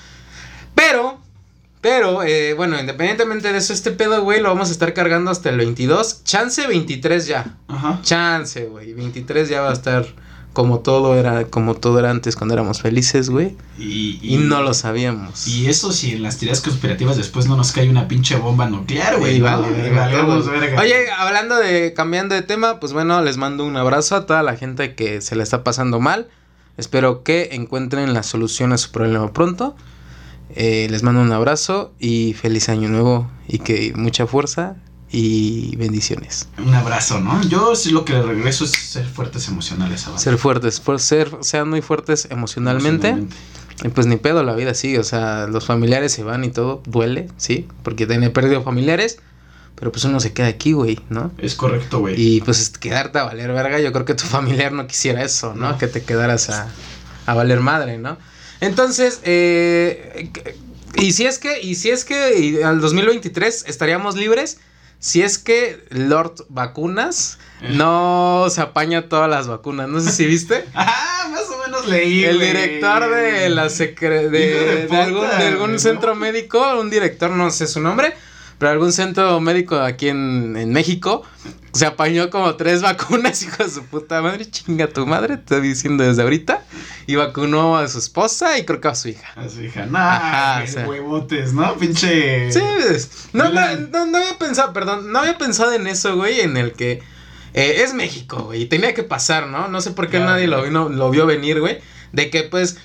[0.75, 1.19] Pero,
[1.81, 5.51] pero, eh, bueno, independientemente de eso, este pedo, güey, lo vamos a estar cargando hasta
[5.51, 6.25] el 22.
[6.25, 7.57] Chance 23 ya.
[7.69, 8.01] Ajá.
[8.03, 8.93] Chance, güey.
[8.95, 10.07] 23 ya va a estar
[10.55, 13.57] como todo era, como todo era antes cuando éramos felices, güey.
[13.77, 15.49] Y, Y no lo sabíamos.
[15.49, 19.19] Y eso si en las teorías conspirativas después no nos cae una pinche bomba nuclear,
[19.19, 19.41] güey.
[19.41, 20.51] Vale, todo.
[20.51, 20.81] verga.
[20.81, 24.57] Oye, hablando de cambiando de tema, pues bueno, les mando un abrazo a toda la
[24.57, 26.29] gente que se le está pasando mal.
[26.77, 29.75] Espero que encuentren la solución a su problema pronto.
[30.55, 34.77] Eh, les mando un abrazo y feliz año nuevo y que mucha fuerza
[35.15, 36.49] y bendiciones.
[36.59, 37.41] Un abrazo, ¿no?
[37.45, 41.31] Yo sí lo que le regreso es ser fuertes emocionales a Ser fuertes, por ser,
[41.41, 43.25] sean muy fuertes emocionalmente.
[43.85, 46.83] Y pues ni pedo, la vida sigue, o sea, los familiares se van y todo,
[46.87, 49.19] duele, sí, porque tiene perdido familiares,
[49.77, 51.31] pero pues uno se queda aquí, güey, ¿no?
[51.39, 52.15] Es correcto, güey.
[52.21, 55.71] Y pues quedarte a valer verga, yo creo que tu familiar no quisiera eso, ¿no?
[55.71, 55.79] No.
[55.79, 56.69] Que te quedaras a,
[57.27, 58.17] a valer madre, ¿no?
[58.61, 60.31] Entonces, eh,
[60.97, 64.59] y si es que, y si es que y al 2023 estaríamos libres,
[65.05, 67.75] si es que Lord Vacunas Eh.
[67.77, 70.65] no se apaña todas las vacunas, no sé si viste.
[70.75, 72.25] Ah, más o menos leí.
[72.25, 77.51] El director de la secre de, algún, de algún güey, centro médico, un director, no
[77.51, 78.15] sé su nombre,
[78.59, 81.23] pero algún centro médico aquí en, en México
[81.75, 85.69] se apañó como tres vacunas, hijo de su puta madre, chinga tu madre, te estoy
[85.69, 86.63] diciendo desde ahorita,
[87.07, 89.33] y vacunó a su esposa y creo que a su hija.
[89.35, 89.89] A su hija.
[89.93, 90.89] Ajá, o sea.
[90.89, 91.77] huevotes, ¿no?
[91.77, 92.53] Pinche.
[92.53, 92.61] Sí,
[93.33, 96.73] no, no, no, no había pensado, perdón, no había pensado en eso, güey, en el
[96.73, 97.03] que
[97.55, 99.69] eh, es México, güey, y tenía que pasar, ¿no?
[99.69, 101.81] No sé por qué Claro, nadie lo, vino, lo vio venir, güey,
[102.13, 102.79] de que pues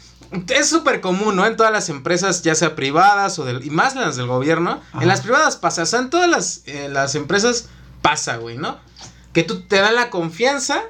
[0.50, 1.46] es súper común, ¿no?
[1.46, 5.02] En todas las empresas, ya sea privadas o del, y más las del gobierno, Ajá.
[5.02, 7.70] en las privadas pasa, o sea, en todas las, eh, las empresas
[8.02, 8.78] pasa, güey, ¿no?
[9.34, 10.82] Que tú te dan la confianza,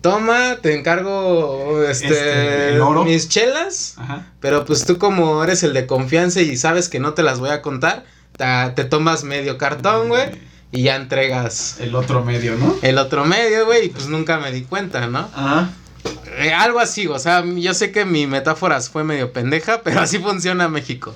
[0.00, 3.04] toma, te encargo, este, Este, el oro.
[3.04, 3.94] mis chelas.
[3.98, 4.26] Ajá.
[4.40, 7.50] Pero pues tú como eres el de confianza y sabes que no te las voy
[7.50, 8.04] a contar,
[8.36, 10.30] ta- te, tomas medio cartón, güey,
[10.72, 12.76] y ya entregas El otro medio, ¿no?
[12.82, 15.28] el otro medio, güey, y pues nunca me di cuenta, ¿no?
[15.34, 15.70] Ajá.
[16.38, 20.18] Eh, algo así, o sea, yo sé que mi metáfora fue medio pendeja, pero así
[20.18, 21.14] funciona México.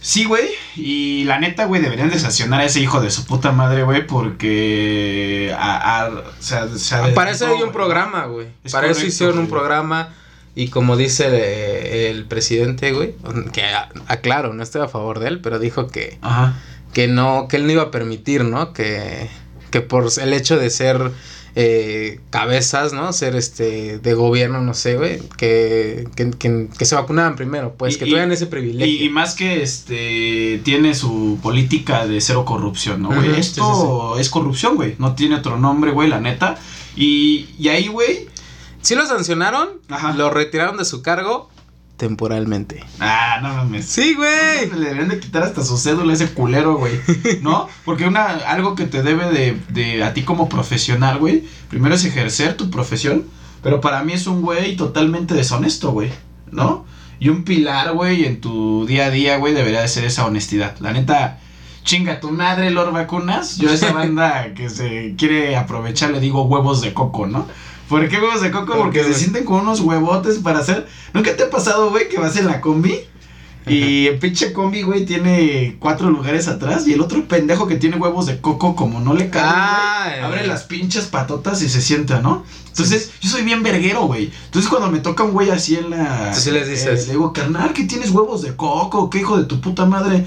[0.00, 0.48] Sí, güey.
[0.76, 4.06] Y la neta, güey, deberían de sancionar a ese hijo de su puta madre, güey,
[4.06, 5.54] porque.
[5.58, 8.48] A, a- o sea, se ha Para eso hay un programa, güey.
[8.64, 10.10] Es Para eso hicieron un programa
[10.54, 13.14] y como dice eh, el presidente, güey,
[13.52, 13.62] que
[14.08, 16.54] aclaro, no estoy a favor de él, pero dijo que Ajá.
[16.92, 18.72] que no, que él no iba a permitir, ¿no?
[18.72, 19.28] Que,
[19.70, 21.12] que por el hecho de ser
[21.54, 23.12] eh, cabezas, ¿no?
[23.12, 27.96] Ser este de gobierno, no sé, güey, que, que, que, que se vacunaran primero, pues,
[27.96, 28.86] Y- que tuvieran ese privilegio.
[28.86, 33.34] Y, y más que este tiene su política de cero corrupción, ¿no, güey?
[33.34, 34.94] Sí, Esto es corrupción, güey.
[34.98, 36.58] No tiene otro nombre, güey, la neta.
[36.96, 38.26] Y, y ahí, güey.
[38.80, 40.14] Sí lo sancionaron, Ajá.
[40.14, 41.50] lo retiraron de su cargo
[41.98, 42.82] temporalmente.
[43.00, 43.84] Ah, no mames.
[43.84, 44.70] Sí, güey.
[44.70, 46.98] Le deberían de quitar hasta su cédula a ese culero, güey.
[47.42, 47.68] ¿No?
[47.84, 51.44] Porque una, algo que te debe de, de a ti como profesional, güey.
[51.68, 53.26] Primero es ejercer tu profesión.
[53.62, 56.10] Pero para mí es un güey totalmente deshonesto, güey.
[56.50, 56.86] ¿No?
[57.20, 60.76] Y un pilar, güey, en tu día a día, güey, debería de ser esa honestidad.
[60.78, 61.40] La neta,
[61.82, 63.58] chinga tu madre, Lord Vacunas.
[63.58, 67.46] Yo a esa banda que se quiere aprovechar le digo huevos de coco, ¿no?
[67.88, 68.66] ¿Por qué huevos de coco?
[68.66, 70.86] ¿Por Porque se sienten con unos huevotes para hacer.
[71.14, 73.00] ¿Nunca te ha pasado, güey, que vas en la combi?
[73.70, 76.86] Y el pinche combi, güey, tiene cuatro lugares atrás.
[76.86, 80.20] Y el otro pendejo que tiene huevos de coco, como no le Ah, eh.
[80.20, 82.44] abre las pinches patotas y se sienta, ¿no?
[82.68, 84.30] Entonces, yo soy bien verguero, güey.
[84.44, 86.30] Entonces, cuando me toca un güey así en la.
[86.32, 87.02] Tú sí les dices.
[87.02, 89.10] eh, le digo, carnal, que tienes huevos de coco?
[89.10, 90.24] ¿Qué hijo de tu puta madre?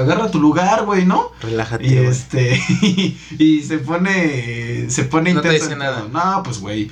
[0.00, 1.30] Agarra tu lugar, güey, ¿no?
[1.42, 2.58] Relájate, Y este.
[3.38, 4.88] y se pone.
[4.90, 6.06] Se pone No te intenso dice el nada.
[6.10, 6.90] No, pues, güey.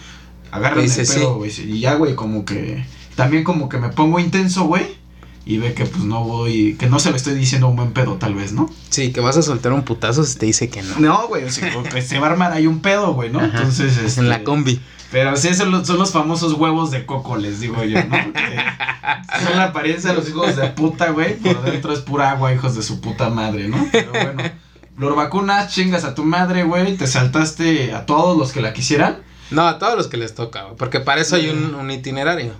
[0.50, 1.20] Agarra Te el dice, sí.
[1.20, 1.50] güey.
[1.50, 2.84] sí, Y ya, güey, como que.
[3.16, 4.99] También como que me pongo intenso, güey.
[5.46, 6.76] Y ve que pues no voy.
[6.78, 8.70] Que no se lo estoy diciendo un buen pedo, tal vez, ¿no?
[8.90, 10.98] Sí, que vas a soltar un putazo si te dice que no.
[10.98, 11.44] No, güey.
[11.44, 13.38] O sea, como que se va a armar ahí un pedo, güey, ¿no?
[13.40, 13.58] Ajá.
[13.58, 14.80] Entonces, este, En la combi.
[15.10, 18.16] Pero sí, son los, son los famosos huevos de coco, les digo yo, ¿no?
[19.42, 21.36] Son la apariencia de los hijos de puta, güey.
[21.36, 23.88] Por dentro es pura agua, hijos de su puta madre, ¿no?
[23.90, 24.42] Pero bueno.
[24.98, 26.96] Lor vacunas, chingas a tu madre, güey.
[26.96, 29.18] Te saltaste a todos los que la quisieran.
[29.50, 32.52] No, a todos los que les toca, güey, porque para eso hay un, un itinerario.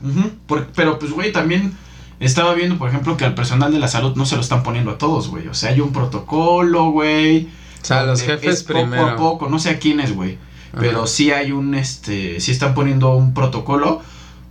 [0.46, 1.76] Por- pero pues, güey, también
[2.20, 4.92] estaba viendo, por ejemplo, que al personal de la salud no se lo están poniendo
[4.92, 5.48] a todos, güey.
[5.48, 7.48] O sea, hay un protocolo, güey.
[7.82, 9.06] O sea, los jefes es poco primero.
[9.08, 10.38] a poco, no sé a quiénes, güey.
[10.78, 14.02] Pero sí hay un, este, sí están poniendo un protocolo.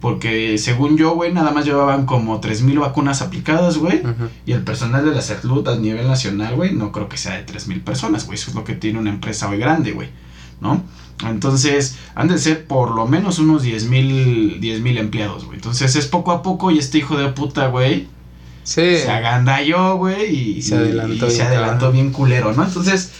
[0.02, 4.02] Porque según yo, güey, nada más llevaban como 3.000 vacunas aplicadas, güey.
[4.46, 7.46] Y el personal de la salud a nivel nacional, güey, no creo que sea de
[7.46, 8.40] 3.000 personas, güey.
[8.40, 10.10] Eso es lo que tiene una empresa hoy grande, güey.
[10.62, 10.82] ¿No?
[11.28, 15.58] Entonces, han de ser por lo menos unos 10.000 10,000 empleados, güey.
[15.58, 18.08] Entonces, es poco a poco y este hijo de puta, güey,
[18.64, 18.98] Sí.
[18.98, 22.64] se agandalló, güey, y, Y se adelantó y se adelantó bien culero, ¿no?
[22.64, 23.12] Entonces,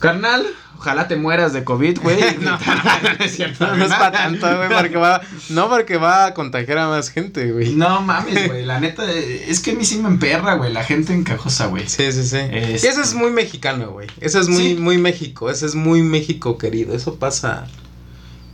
[0.00, 0.44] Carnal,
[0.86, 2.18] ojalá te mueras de COVID, güey.
[2.40, 3.66] No, no es cierto.
[3.66, 5.20] No, no es para tanto, güey, porque va,
[5.50, 7.74] no porque va a contagiar a más gente, güey.
[7.74, 8.64] No mames, güey.
[8.64, 10.72] La neta, es que a mí sí me emperra, güey.
[10.72, 11.88] La gente encajosa, güey.
[11.88, 12.36] Sí, sí, sí.
[12.38, 14.06] Este- Y eso es muy mexicano, güey.
[14.20, 14.74] Eso es muy, Sí.
[14.76, 15.50] muy México.
[15.50, 16.94] Eso es muy México querido.
[16.94, 17.66] Eso pasa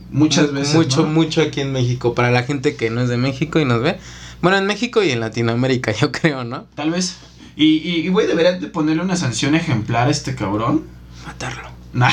[0.09, 0.75] Muchas mu- veces.
[0.75, 1.07] Mucho, ¿no?
[1.09, 2.13] mucho aquí en México.
[2.15, 3.97] Para la gente que no es de México y nos ve.
[4.41, 6.65] Bueno, en México y en Latinoamérica, yo creo, ¿no?
[6.75, 7.17] Tal vez.
[7.55, 10.85] Y, y, y, güey, deberían de ponerle una sanción ejemplar a este cabrón.
[11.25, 11.69] Matarlo.
[11.95, 12.09] Nah,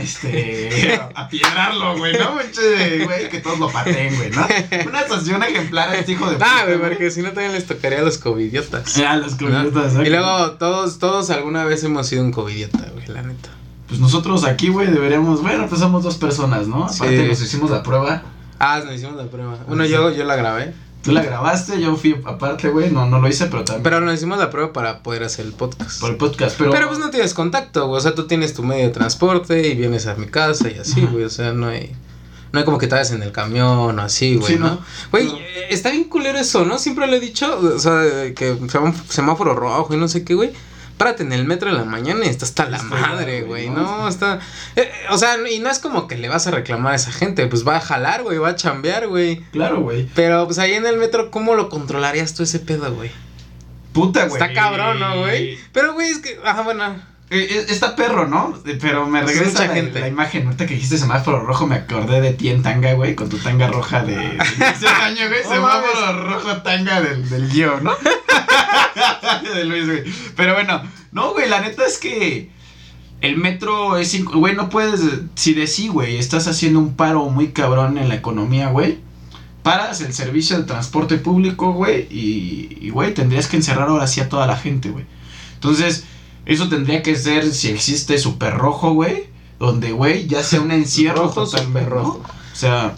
[0.00, 0.94] este.
[1.14, 2.34] a piedrarlo, güey, ¿no?
[3.04, 4.46] Güey, que todos lo pateen, güey, ¿no?
[4.88, 7.66] Una sanción ejemplar a este hijo de Ah, güey, puta, porque si no también les
[7.66, 8.96] tocaría a los covidiotas.
[8.98, 9.38] Ah, los ¿no?
[9.38, 13.48] covidiotas, Y luego todos, todos alguna vez hemos sido un covidiota, güey, la neta.
[13.88, 15.42] Pues nosotros aquí, güey, deberíamos.
[15.42, 16.88] Bueno, pues somos dos personas, ¿no?
[16.88, 16.98] Sí.
[17.02, 18.22] Aparte, nos hicimos la prueba.
[18.60, 19.58] Ah, nos hicimos la prueba.
[19.66, 19.90] Bueno, Sí.
[19.90, 20.72] yo, yo la grabé.
[21.04, 22.90] Tú la grabaste, yo fui aparte, güey.
[22.90, 23.82] No, no lo hice, pero también.
[23.82, 26.00] Pero nos hicimos la prueba para poder hacer el podcast.
[26.00, 26.70] por el podcast, pero.
[26.70, 27.98] Pero, pues no tienes contacto, güey.
[27.98, 31.02] O sea, tú tienes tu medio de transporte y vienes a mi casa y así,
[31.06, 31.24] güey.
[31.24, 31.94] O sea, no hay.
[32.52, 34.78] No hay como que te vayas en el camión o así, güey, Sí, ¿no?
[35.10, 35.36] Güey, No.
[35.38, 36.78] eh, está bien culero eso, ¿no?
[36.78, 38.00] Siempre lo he dicho, o sea,
[38.34, 40.52] que semá- semáforo rojo y no sé qué, güey.
[40.96, 43.82] Párate en el metro en la mañana y está hasta la madre, güey, ¿no?
[43.82, 44.08] ¿no?
[44.08, 44.38] Está...
[44.76, 47.46] eh, o sea, y no es como que le vas a reclamar a esa gente,
[47.48, 49.40] pues va a jalar, güey, va a chambear, güey.
[49.50, 50.08] Claro, güey.
[50.14, 53.10] Pero, pues ahí en el metro, ¿cómo lo controlarías tú ese pedo, güey?
[53.92, 54.40] Puta, güey.
[54.40, 55.58] Está cabrón, ¿no, güey?
[55.72, 57.13] Pero, güey, es que, ajá, bueno.
[57.30, 58.54] Eh, eh, Está perro, ¿no?
[58.80, 60.00] Pero me Pues regresa la, gente.
[60.00, 60.44] la imagen.
[60.46, 63.66] Ahorita que dijiste semáforo rojo, me acordé de ti en tanga, güey, con tu tanga
[63.68, 64.36] roja de, de
[64.74, 65.42] ese año, güey.
[65.42, 67.92] Semáforo rojo tanga del, del guion, ¿no?
[69.54, 70.04] de Luis, güey.
[70.36, 70.82] Pero bueno,
[71.12, 72.50] no, güey, la neta es que
[73.20, 74.22] el metro es.
[74.24, 75.00] Güey, no puedes.
[75.34, 78.98] Si de sí, güey, estás haciendo un paro muy cabrón en la economía, güey.
[79.62, 84.20] Paras el servicio de transporte público, güey, y, y, güey, tendrías que encerrar ahora sí
[84.20, 85.06] a toda la gente, güey.
[85.54, 86.04] Entonces,
[86.46, 89.32] eso tendría que ser si existe super rojo, güey.
[89.58, 92.22] Donde, güey, ya sea un encierro Rojo.
[92.52, 92.94] O sea,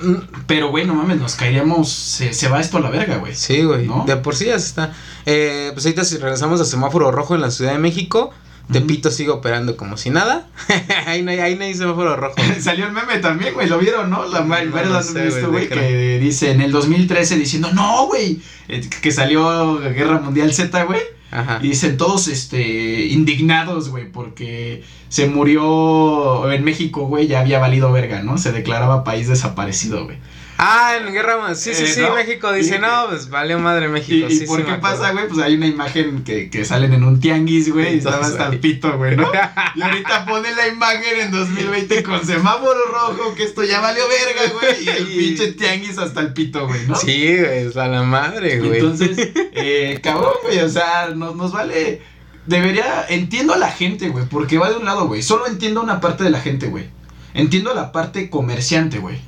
[0.00, 1.90] mm, pero, güey, no mames, nos caeríamos.
[1.90, 3.34] Se, se va esto a la verga, güey.
[3.34, 3.86] Sí, güey.
[3.86, 4.04] ¿No?
[4.06, 4.92] De por sí ya se está.
[5.26, 8.32] Eh, pues ahorita si regresamos a semáforo rojo en la Ciudad de México,
[8.70, 10.48] Tepito sigue operando como si nada.
[11.06, 12.34] ahí, no hay, ahí no hay semáforo rojo.
[12.60, 14.26] Salió el meme también, güey, ¿lo vieron, no?
[14.26, 17.36] La, No, no lo sé, visto, güey, güey, ¿de qué que dice en el 2013
[17.36, 21.00] diciendo, no, güey, eh, que salió Guerra Mundial Z, güey.
[21.32, 21.58] Ajá.
[21.62, 27.92] Y dicen todos, este, indignados, güey, porque se murió en México, güey, ya había valido
[27.92, 28.38] verga, ¿no?
[28.38, 30.16] Se declaraba país desaparecido, güey.
[30.56, 31.54] Ah, en Guerra.
[31.54, 32.14] Sí, sí, Eh, sí, ¿no?
[32.14, 34.26] México dice, Y- no, pues valió madre ¿Y, México.
[34.30, 35.28] y sí, por sí, qué pasa, güey?
[35.28, 38.58] Pues hay una imagen que, que salen en un tianguis, güey, y estaba hasta el
[38.58, 39.30] pito, güey, ¿no?
[39.74, 44.52] Y ahorita pone la imagen en 2020 con semáforo rojo, que esto ya valió verga,
[44.58, 46.94] güey, y el pinche tianguis hasta el pito, güey, ¿no?
[46.96, 48.78] Sí, güey, es a la madre, güey.
[48.78, 49.10] Entonces,
[49.52, 52.00] eh, cabrón, güey, o sea, nos, nos vale.
[52.46, 53.06] Debería.
[53.08, 55.22] Entiendo a la gente, güey, porque va de un lado, güey.
[55.22, 56.86] Solo entiendo una parte de la gente, güey.
[57.34, 59.20] Entiendo la parte comerciante, güey.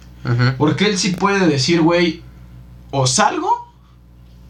[0.57, 2.23] Porque él sí puede decir, güey,
[2.91, 3.69] o salgo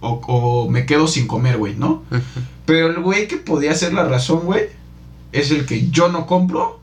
[0.00, 2.04] o, o me quedo sin comer, güey, ¿no?
[2.64, 4.68] Pero el güey que podía ser la razón, güey,
[5.32, 6.80] es el que yo no compro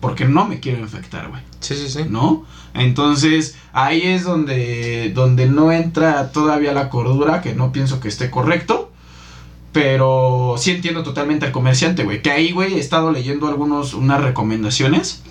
[0.00, 1.42] porque no me quiero infectar, güey.
[1.60, 2.04] Sí, sí, sí.
[2.08, 2.44] ¿no?
[2.74, 8.30] Entonces, ahí es donde, donde no entra todavía la cordura, que no pienso que esté
[8.30, 8.87] correcto.
[9.72, 12.22] Pero sí entiendo totalmente al comerciante, güey.
[12.22, 15.22] Que ahí, güey, he estado leyendo algunos, unas recomendaciones.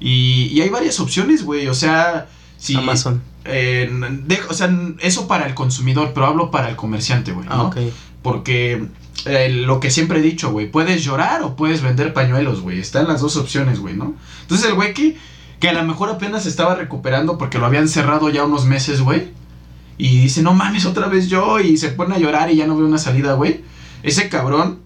[0.00, 1.68] Y, y hay varias opciones, güey.
[1.68, 2.74] O sea, si.
[2.76, 3.22] Amazon.
[3.44, 3.90] eh,
[4.26, 4.70] de- o sea,
[5.00, 7.46] eso para el consumidor, pero hablo para el comerciante, güey.
[7.50, 7.66] Ah, ¿no?
[7.68, 7.76] ok.
[8.22, 8.86] Porque
[9.26, 12.80] eh, lo que siempre he dicho, güey, puedes llorar o puedes vender pañuelos, güey.
[12.80, 14.14] Están las dos opciones, güey, ¿no?
[14.40, 15.18] Entonces el güey que,
[15.60, 19.28] que a lo mejor apenas estaba recuperando porque lo habían cerrado ya unos meses, güey.
[19.98, 21.60] Y dice, no mames, otra vez yo.
[21.60, 23.62] Y se pone a llorar y ya no ve una salida, güey.
[24.04, 24.78] Ese cabrón,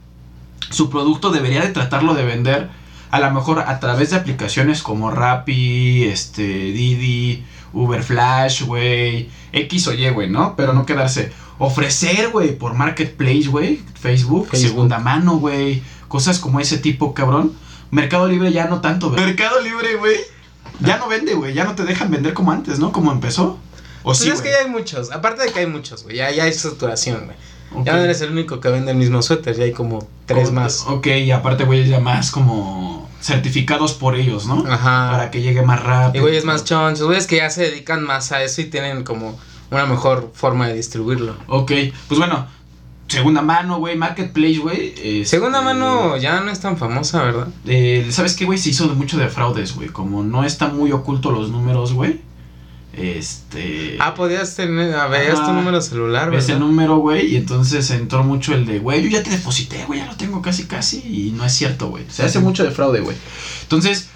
[0.70, 2.70] su producto debería de tratarlo de vender
[3.11, 9.88] a lo mejor a través de aplicaciones como Rappi, este, Didi, Uber Flash, güey, X
[9.88, 10.54] o Y, güey, ¿no?
[10.57, 11.33] Pero no quedarse.
[11.59, 14.68] Ofrecer, güey, por Marketplace, güey, Facebook, Facebook.
[14.68, 17.52] segunda mano, güey, cosas como ese tipo, cabrón.
[17.90, 19.24] Mercado Libre ya no tanto, güey.
[19.24, 20.16] Mercado Libre, güey,
[20.81, 22.92] ya no vende, güey, ya no te dejan vender como antes, ¿no?
[22.92, 23.59] Como empezó.
[24.02, 25.11] O Pues sí, es que ya hay muchos.
[25.11, 26.16] Aparte de que hay muchos, güey.
[26.16, 27.37] Ya, ya hay saturación, güey.
[27.85, 29.57] Ya no eres el único que vende el mismo suéter.
[29.57, 30.85] Ya hay como tres Como- más.
[30.88, 34.64] Ok, y aparte, güey, ya más como certificados por ellos, ¿no?
[34.70, 35.11] Ajá.
[35.11, 36.22] Para que llegue más rápido.
[36.22, 39.38] Y güeyes más chonchos, güeyes que ya se dedican más a eso y tienen como
[39.70, 41.35] una mejor forma de distribuirlo.
[41.48, 41.72] Ok,
[42.09, 42.46] pues bueno,
[43.09, 44.88] segunda mano, güey, Marketplace, güey.
[44.96, 47.48] este, Segunda mano ya no es tan famosa, ¿verdad?
[47.66, 48.59] eh, ¿Sabes qué, güey?
[48.59, 49.88] Se hizo de mucho de fraudes, güey.
[49.88, 52.20] Como no están muy ocultos los números, güey.
[53.00, 53.96] Este.
[54.00, 56.66] Ah, podías tener, ah, veías tu número celular, ese ¿verdad?
[56.66, 60.06] número, güey, y entonces entró mucho el de, güey, yo ya te deposité, güey, ya
[60.06, 62.04] lo tengo casi casi, y no es cierto, güey.
[62.08, 63.16] Se hace mucho de fraude, güey.
[63.62, 64.08] Entonces,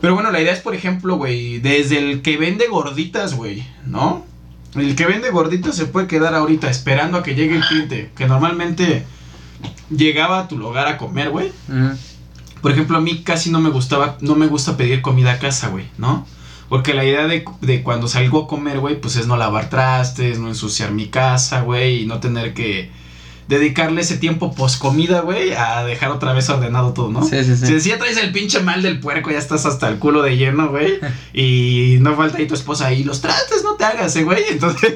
[0.00, 4.24] pero bueno, la idea es, por ejemplo, güey, desde el que vende gorditas, güey, ¿no?
[4.74, 8.26] El que vende gorditas se puede quedar ahorita esperando a que llegue el cliente, que
[8.26, 9.04] normalmente
[9.90, 11.50] llegaba a tu lugar a comer, güey.
[12.60, 15.68] Por ejemplo, a mí casi no me gustaba, no me gusta pedir comida a casa,
[15.68, 16.26] güey, ¿no?
[16.68, 20.38] Porque la idea de, de cuando salgo a comer, güey, pues es no lavar trastes,
[20.38, 22.90] no ensuciar mi casa, güey, y no tener que
[23.48, 27.22] dedicarle ese tiempo post comida, güey, a dejar otra vez ordenado todo, ¿no?
[27.22, 27.80] Sí, sí, sí.
[27.80, 30.68] Si ya traes el pinche mal del puerco, ya estás hasta el culo de lleno,
[30.68, 30.98] güey.
[31.32, 34.42] Y no falta ahí tu esposa ahí, los trastes no te hagas, eh, güey.
[34.50, 34.94] Entonces,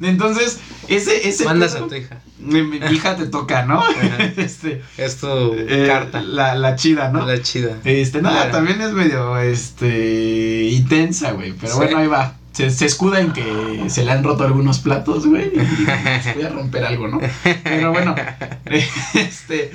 [0.00, 1.44] entonces, ese, ese.
[1.44, 2.20] Mandas pedo, a tu hija.
[2.38, 3.82] mi, mi hija te toca, ¿no?
[4.36, 4.82] Este.
[4.96, 6.20] Es tu eh, carta.
[6.22, 7.24] La, la chida, ¿no?
[7.26, 7.76] La chida.
[7.84, 8.52] Este, nada, Claro.
[8.52, 11.52] también es medio, este, intensa, güey.
[11.52, 11.78] Pero Sí.
[11.78, 12.34] bueno, ahí va.
[12.52, 15.48] Se, se escuda en que se le han roto algunos platos, güey.
[15.48, 17.20] Y pues, voy a romper algo, ¿no?
[17.64, 18.14] Pero bueno,
[19.14, 19.72] este.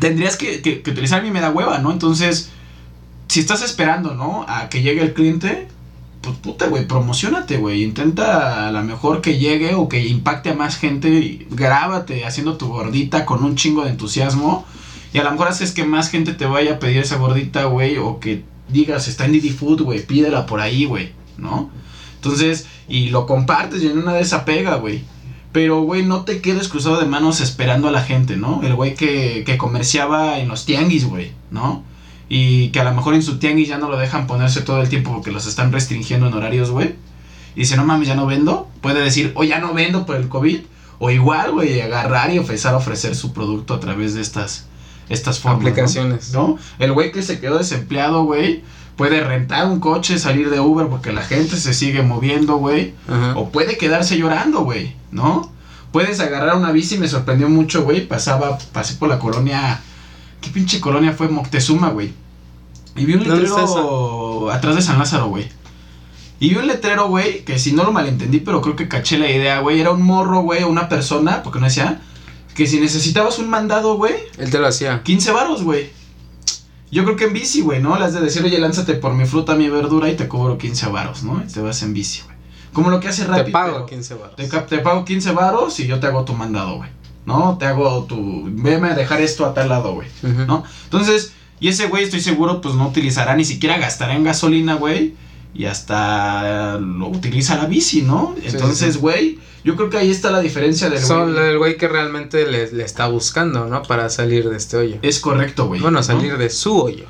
[0.00, 1.90] Tendrías que, que, que utilizar mi me da hueva, ¿no?
[1.90, 2.50] Entonces,
[3.26, 4.44] si estás esperando, ¿no?
[4.48, 5.68] A que llegue el cliente,
[6.28, 7.82] pues puta, güey, promocionate, güey.
[7.82, 11.46] Intenta a lo mejor que llegue o que impacte a más gente.
[11.50, 14.64] Grábate haciendo tu gordita con un chingo de entusiasmo.
[15.12, 17.98] Y a lo mejor haces que más gente te vaya a pedir esa gordita, güey.
[17.98, 20.04] O que digas, está en Didi Food, güey.
[20.04, 21.12] Pídela por ahí, güey.
[21.38, 21.70] ¿No?
[22.16, 25.04] Entonces, y lo compartes y en una de esa pega, güey.
[25.52, 28.60] Pero, güey, no te quedes cruzado de manos esperando a la gente, ¿no?
[28.62, 31.84] El güey que, que comerciaba en los tianguis, güey, ¿no?
[32.28, 34.88] Y que a lo mejor en su tianguis ya no lo dejan ponerse todo el
[34.88, 36.94] tiempo porque los están restringiendo en horarios, güey.
[37.54, 38.68] Y dice, no mames, ya no vendo.
[38.80, 40.60] Puede decir, o ya no vendo por el COVID.
[40.98, 44.66] O igual, güey, agarrar y empezar a ofrecer su producto a través de estas,
[45.08, 45.62] estas formas.
[45.62, 46.32] Aplicaciones.
[46.32, 46.58] ¿no?
[46.78, 48.62] El güey que se quedó desempleado, güey,
[48.96, 52.94] puede rentar un coche, salir de Uber porque la gente se sigue moviendo, güey.
[53.36, 55.50] O puede quedarse llorando, güey, ¿no?
[55.92, 58.06] Puedes agarrar una bici, me sorprendió mucho, güey.
[58.06, 59.80] Pasaba, pasé por la colonia.
[60.40, 61.28] ¿Qué pinche colonia fue?
[61.28, 62.12] Moctezuma, güey.
[62.96, 65.48] Y vi un ¿Dónde está letrero atrás de San Lázaro, güey.
[66.40, 69.30] Y vi un letrero, güey, que si no lo malentendí, pero creo que caché la
[69.30, 69.80] idea, güey.
[69.80, 72.00] Era un morro, güey, o una persona, porque no decía,
[72.54, 75.02] que si necesitabas un mandado, güey, Él te lo hacía.
[75.02, 75.90] 15 varos, güey.
[76.90, 77.98] Yo creo que en bici, güey, ¿no?
[77.98, 81.22] Las de decir, oye, lánzate por mi fruta, mi verdura y te cobro 15 varos,
[81.22, 81.42] ¿no?
[81.46, 82.36] Y te vas en bici, güey.
[82.72, 83.44] Como lo que hace Rappi.
[83.46, 84.36] Te pago pero 15 baros.
[84.36, 86.88] Te, cap- te pago 15 varos y yo te hago tu mandado, güey.
[87.28, 87.56] ¿No?
[87.58, 88.48] Te hago tu...
[88.50, 90.08] Veme a dejar esto a tal lado, güey.
[90.22, 90.64] ¿no?
[90.84, 95.14] Entonces, y ese güey estoy seguro pues no utilizará ni siquiera gastará en gasolina, güey.
[95.54, 98.34] Y hasta lo utiliza la bici, ¿no?
[98.44, 99.00] Entonces, sí.
[99.00, 101.48] güey, yo creo que ahí está la diferencia del Son güey.
[101.50, 103.82] el güey que realmente le, le está buscando, ¿no?
[103.82, 104.96] Para salir de este hoyo.
[105.02, 105.80] Es correcto, güey.
[105.80, 106.02] Bueno, ¿no?
[106.02, 107.04] salir de su hoyo.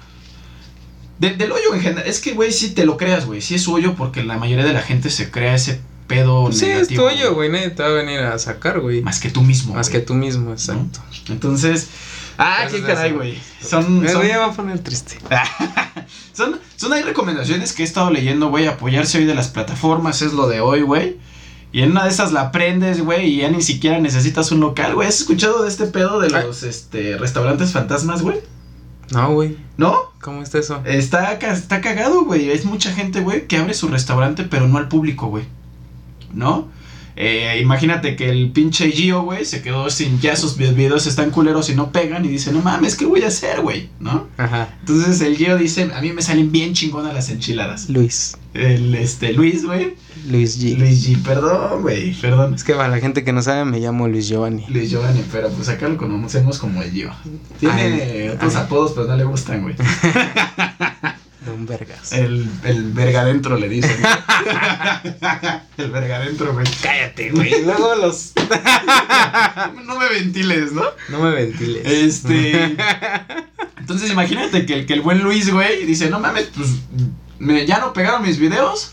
[1.19, 2.07] De- del hoyo en general.
[2.07, 3.41] Es que, güey, sí te lo creas, güey.
[3.41, 6.65] Sí es su hoyo porque la mayoría de la gente se crea ese pedo Sí,
[6.67, 7.51] es negativo, tu hoyo, güey.
[7.51, 9.03] Nadie te va a venir a sacar, güey.
[9.03, 10.01] Más que tú mismo, Más güey.
[10.01, 11.01] que tú mismo, exacto.
[11.29, 11.89] Entonces...
[12.41, 13.17] Ah, qué Eso caray, eso.
[13.17, 13.39] güey.
[13.61, 15.19] Son, Me son, voy a poner triste.
[16.33, 18.67] son, son hay recomendaciones que he estado leyendo, güey.
[18.67, 21.17] Apoyarse hoy de las plataformas es lo de hoy, güey.
[21.73, 24.95] Y en una de esas la aprendes, güey, y ya ni siquiera necesitas un local,
[24.95, 25.09] güey.
[25.09, 26.45] ¿Has escuchado de este pedo de Ay.
[26.47, 28.39] los este, restaurantes fantasmas, güey?
[29.11, 29.57] No, güey.
[29.77, 29.97] ¿No?
[30.21, 30.81] ¿Cómo está eso?
[30.85, 32.51] Está, está cagado, güey.
[32.51, 35.45] Es mucha gente, güey, que abre su restaurante, pero no al público, güey.
[36.33, 36.69] ¿No?
[37.21, 41.69] Eh, imagínate que el pinche Gio, güey, se quedó sin ya sus videos están culeros
[41.69, 43.89] y no pegan y dice, no mames, ¿qué voy a hacer, güey?
[43.99, 44.29] ¿No?
[44.37, 44.69] Ajá.
[44.79, 47.91] Entonces el Gio dice, a mí me salen bien chingonas las enchiladas.
[47.91, 48.37] Luis.
[48.55, 49.97] El, este, Luis, güey.
[50.31, 50.77] Luis G.
[50.79, 52.55] Luis G, perdón, güey, perdón.
[52.55, 54.65] Es que para la gente que no sabe, me llamo Luis Giovanni.
[54.69, 57.11] Luis Giovanni, pero pues acá lo conocemos como el Gio.
[57.59, 58.63] Tiene Ay, otros ay.
[58.63, 59.75] apodos, pero no le gustan, güey.
[61.67, 62.13] Vergas.
[62.13, 63.97] El, el verga adentro le dicen.
[65.77, 66.67] el verga adentro, güey.
[66.83, 67.65] Cállate, güey.
[67.65, 68.33] Luego los.
[69.85, 70.85] No me ventiles, ¿no?
[71.09, 71.83] No me ventiles.
[71.87, 72.77] Este.
[73.79, 76.69] Entonces imagínate que el, que el buen Luis, güey, dice, no mames, pues
[77.39, 78.93] me, ya no pegaron mis videos,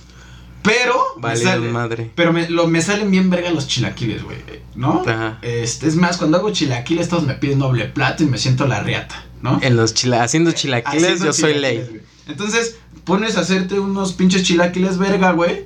[0.64, 2.12] pero me Vale, sale- madre.
[2.16, 4.38] pero me, lo, me salen bien verga los chilaquiles, güey,
[4.76, 5.04] ¿no?
[5.06, 5.40] Ajá.
[5.42, 8.80] Este, es más, cuando hago chilaquiles todos me piden doble plato y me siento la
[8.82, 9.60] riata, ¿no?
[9.62, 12.02] En los chila haciendo chilaquiles, Haciendo yo soy ley.
[12.28, 15.66] Entonces, pones a hacerte unos pinches chilaquiles verga, güey,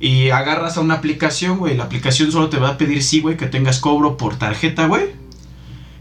[0.00, 1.76] y agarras a una aplicación, güey.
[1.76, 5.10] La aplicación solo te va a pedir sí, güey, que tengas cobro por tarjeta, güey.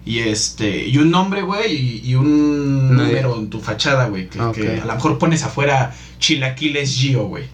[0.06, 4.30] Y este, y un nombre, güey, y, y un No, número en tu fachada, güey.
[4.30, 7.46] Que, que a lo mejor pones afuera Chilaquiles Gio, güey.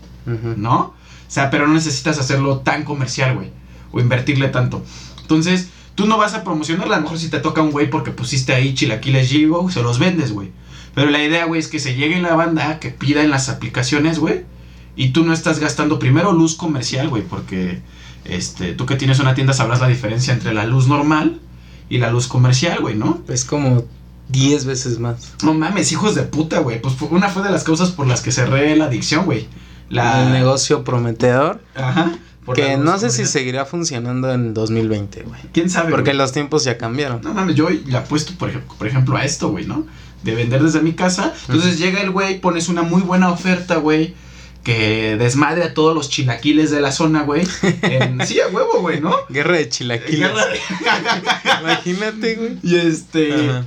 [0.58, 0.78] ¿No?
[0.80, 0.94] O
[1.28, 3.50] sea, pero no necesitas hacerlo tan comercial, güey.
[3.92, 4.84] O invertirle tanto.
[5.22, 8.12] Entonces, tú no vas a promocionar, a lo mejor si te toca un güey porque
[8.12, 10.52] pusiste ahí Chilaquiles Gio, se los vendes, güey.
[10.94, 14.20] Pero la idea, güey, es que se llegue la banda, que pida en las aplicaciones,
[14.20, 14.46] güey.
[14.96, 17.82] y tú no estás gastando primero luz comercial, güey, porque
[18.26, 21.40] este, tú que tienes una tienda sabrás la diferencia entre la luz normal
[21.90, 23.22] y la luz comercial, güey, ¿no?
[23.28, 23.86] Es como
[24.30, 25.34] 10 veces más.
[25.44, 26.82] No mames, hijos de puta, güey.
[26.82, 29.48] Pues una fue de las causas por las que cerré la adicción, güey.
[29.90, 30.28] La...
[30.28, 31.62] El negocio prometedor.
[31.76, 32.14] Ajá.
[32.56, 35.40] Que no sé si seguirá funcionando en 2020, güey.
[35.54, 35.92] ¿Quién sabe?
[35.92, 37.22] Porque los tiempos ya cambiaron.
[37.22, 39.86] No mames, yo le apuesto, por ejemplo, por ejemplo, a esto, güey, ¿no?
[40.24, 41.34] De vender desde mi casa.
[41.48, 44.14] Entonces llega el güey, pones una muy buena oferta, güey.
[44.64, 47.46] Que desmadre a todos los chilaquiles de la zona, güey.
[47.82, 49.14] En- Sí, a huevo, güey, ¿no?
[49.30, 50.20] Guerra de chilaquiles.
[50.32, 50.46] Guerra-
[51.62, 52.58] Imagínate, güey.
[52.64, 53.34] y este.
[53.50, 53.66] Ajá.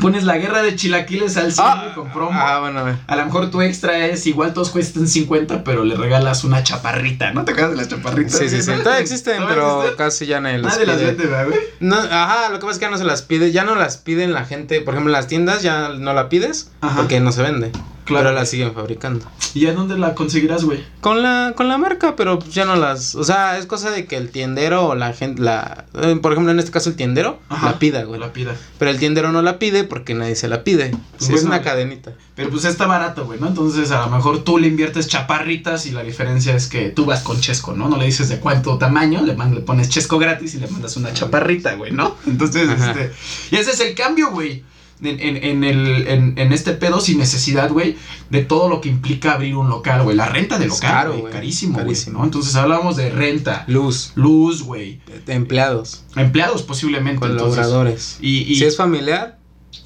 [0.00, 2.30] Pones la guerra de chilaquiles al cine Ah, con promo.
[2.34, 2.96] ah, bueno, a ver.
[3.06, 7.32] A lo mejor tu extra es igual todos cuestan 50, pero le regalas una chaparrita.
[7.32, 8.32] ¿No te acuerdas de las chaparritas?
[8.36, 8.72] Sí, sí, sí.
[8.72, 9.96] Todavía existen, ¿Todavía pero existen?
[9.98, 11.06] casi ya nadie las Nadie las pide.
[11.06, 11.58] vende, ¿verdad, güey?
[11.80, 13.96] No, ajá, lo que pasa es que ya no se las pide, ya no las
[13.96, 16.96] piden la gente, por ejemplo, en las tiendas ya no la pides Ajá.
[16.96, 17.70] porque no se vende.
[18.04, 18.24] Claro.
[18.26, 19.24] Pero la siguen fabricando.
[19.54, 20.84] ¿Y a dónde la conseguirás, güey?
[21.00, 24.04] Con la con la marca, pero pues ya no las, o sea, es cosa de
[24.06, 27.40] que el tiendero o la gente la eh, por ejemplo, en este caso el tiendero
[27.48, 27.66] Ajá.
[27.70, 28.20] la pida, güey.
[28.20, 28.54] La pida.
[28.78, 30.94] Pero el tiendero no la pide porque nadie se la pide.
[31.18, 32.12] Sí, es una cadenita.
[32.34, 33.46] Pero pues está barato, güey, ¿no?
[33.48, 37.22] Entonces a lo mejor tú le inviertes chaparritas y la diferencia es que tú vas
[37.22, 37.88] con Chesco, ¿no?
[37.88, 40.96] No le dices de cuánto tamaño, le, man- le pones Chesco gratis y le mandas
[40.96, 42.16] una chaparrita, güey, ¿no?
[42.26, 42.90] Entonces, Ajá.
[42.90, 43.12] este...
[43.50, 44.62] Y ese es el cambio, güey.
[45.02, 47.96] En, en, en el, en, en este pedo sin necesidad, güey,
[48.30, 50.16] de todo lo que implica abrir un local, güey.
[50.16, 51.96] La renta de Es local, caro, carísimo, güey.
[52.12, 52.24] ¿no?
[52.24, 57.24] Entonces hablábamos de renta, Luz, luz, güey, empleados, empleados posiblemente.
[57.26, 58.18] entonces- colaboradores.
[58.20, 59.38] y, y, Si es familiar,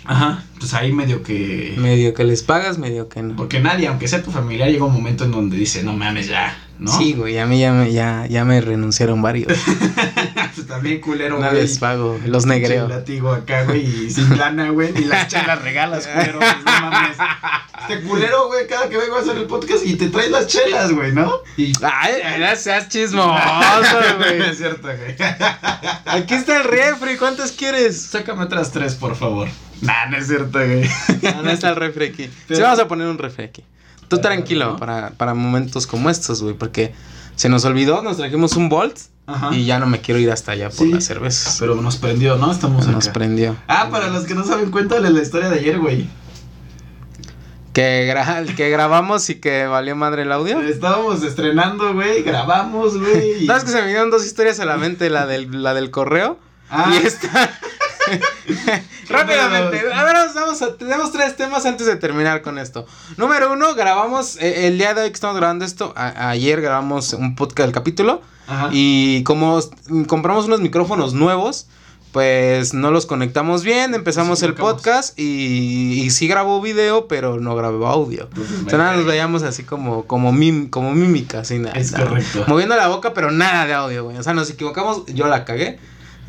[0.05, 1.75] Ajá, pues ahí medio que...
[1.79, 3.35] medio que les pagas, medio que no.
[3.37, 6.57] Porque nadie, aunque sea tu familiar, llega un momento en donde dice, no mames, ya,
[6.79, 6.97] ¿no?
[6.97, 9.53] Sí, güey, a mí ya me, ya, ya me renunciaron varios.
[10.55, 11.63] Pues también culero, no güey.
[11.63, 12.89] les pago, los negreo.
[12.89, 17.17] látigo acá, güey, y sin lana, güey, ni las chelas regalas, culero, pues, no mames.
[17.83, 20.91] Este culero, güey, cada que vengo a hacer el podcast y te traes las chelas,
[20.93, 21.31] güey, ¿no?
[21.57, 21.73] Y...
[21.83, 22.89] Ay, no seas
[23.39, 23.39] chismoso,
[24.19, 24.51] güey.
[24.51, 25.15] es cierto, güey.
[26.07, 28.01] Aquí está el refri, ¿cuántas quieres?
[28.03, 29.47] Sácame otras tres, por favor.
[29.81, 30.89] Nah, no es cierto, güey.
[31.23, 32.29] No, no está el refri aquí.
[32.49, 33.65] Pero- Sí, vamos a poner un refri aquí.
[34.09, 36.95] Tú Pero, tranquilo, para, para momentos como estos, güey, porque
[37.37, 38.97] se nos olvidó, nos trajimos un Bolt
[39.27, 39.55] Ajá.
[39.55, 40.93] y ya no me quiero ir hasta allá por Sí.
[40.93, 41.57] las cervezas.
[41.61, 42.51] Pero nos prendió, ¿no?
[42.51, 43.13] Estamos Nos acá.
[43.13, 43.57] prendió.
[43.69, 46.09] Ah, para los que no saben, cuéntale la historia de ayer, güey.
[47.73, 50.61] Que, gra- que grabamos y que valió madre el audio.
[50.63, 53.43] Estábamos estrenando, güey, grabamos, güey.
[53.45, 55.11] y- ¿Sabes que se me vinieron dos historias a la mente?
[55.11, 56.39] La del, la del correo
[56.71, 57.51] Ah, y esta.
[59.09, 62.87] Rápidamente, a ver, vamos, vamos a, tenemos tres temas antes de terminar con esto.
[63.17, 67.13] Número uno, grabamos, eh, el día de hoy que estamos grabando esto, a- ayer grabamos
[67.15, 68.69] un podcast del capítulo Ajá.
[68.73, 69.61] y como
[70.07, 71.69] compramos unos micrófonos nuevos,
[72.13, 77.55] pues no los conectamos bien, empezamos el podcast y, y sí grabó video, pero no
[77.55, 78.25] grabó audio.
[78.31, 81.79] Entonces, O sea, nada, nos veíamos así como, como, mim- como mímica, así nada.
[81.79, 82.07] Es nada.
[82.09, 82.45] correcto.
[82.49, 84.17] Moviendo la boca, pero nada de audio, güey.
[84.17, 85.79] O sea, nos equivocamos, yo la cagué.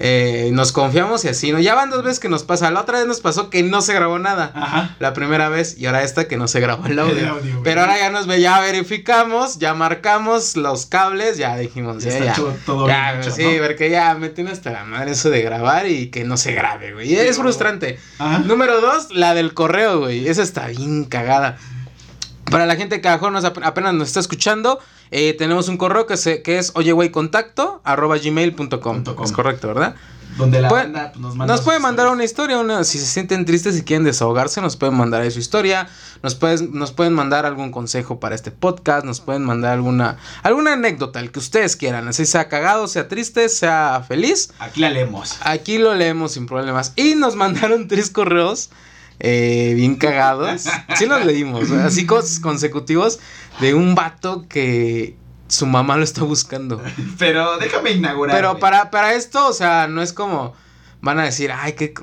[0.01, 1.59] Eh, nos confiamos y así, ¿no?
[1.59, 2.71] Ya van dos veces que nos pasa.
[2.71, 4.51] La otra vez nos pasó que no se grabó nada.
[4.55, 4.95] Ajá.
[4.99, 7.17] La primera vez y ahora esta que no se grabó el audio.
[7.17, 7.63] El audio, güey.
[7.63, 12.17] pero ahora ya nos ve, ya verificamos, ya marcamos los cables, ya dijimos, Ya ya,
[12.17, 12.55] está ya.
[12.65, 13.65] todo Ya, bien hecho, sí, ¿no?
[13.67, 16.93] porque ya me tiene hasta la madre eso de grabar y que no se grabe,
[16.93, 17.13] güey.
[17.15, 17.43] Es no.
[17.43, 17.99] frustrante.
[18.19, 18.39] Ajá.
[18.39, 20.27] Número dos, la del correo, güey.
[20.27, 21.57] Esa está bien cagada.
[22.49, 24.79] Para la gente que a nos ap- apenas nos está escuchando,
[25.11, 29.03] eh, tenemos un correo que, se, que es oyegüeycontacto arroba gmail.com.
[29.23, 29.95] Es correcto, ¿verdad?
[30.37, 33.05] Donde la Pueden- banda pues, nos manda Nos pueden mandar una historia, una, si se
[33.07, 35.89] sienten tristes y quieren desahogarse, nos pueden mandar ahí su historia,
[36.23, 40.73] nos, puedes, nos pueden mandar algún consejo para este podcast, nos pueden mandar alguna, alguna
[40.73, 45.35] anécdota, el que ustedes quieran, así sea cagado, sea triste, sea feliz, Aquí la leemos.
[45.41, 46.93] Aquí lo leemos sin problemas.
[46.95, 48.69] Y nos mandaron tres correos
[49.19, 50.65] eh, bien cagados.
[50.97, 53.19] Sí los leímos, así consecutivos
[53.59, 55.15] de un vato que
[55.47, 56.81] su mamá lo está buscando.
[57.17, 58.35] Pero déjame inaugurar.
[58.35, 60.53] Pero para, para esto, o sea, no es como
[61.01, 61.93] van a decir, ay, ¿qué,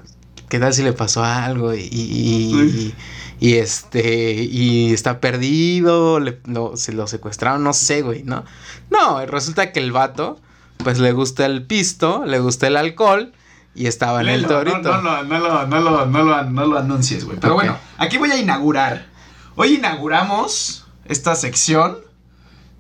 [0.49, 1.75] qué tal si le pasó algo?
[1.75, 2.95] Y, y, y-
[3.39, 8.45] y este, y está perdido, le- lo- se lo secuestraron, no sé, güey, ¿no?
[8.91, 10.41] No, resulta que el vato,
[10.79, 13.33] pues le gusta el pisto, le gusta el alcohol
[13.77, 14.79] y estaba en el torito.
[14.79, 17.39] No, no, lo- no, lo, no, lo, no, lo, no lo anuncies, güey.
[17.39, 19.07] Pero bueno, aquí voy a inaugurar.
[19.55, 21.99] Hoy inauguramos esta sección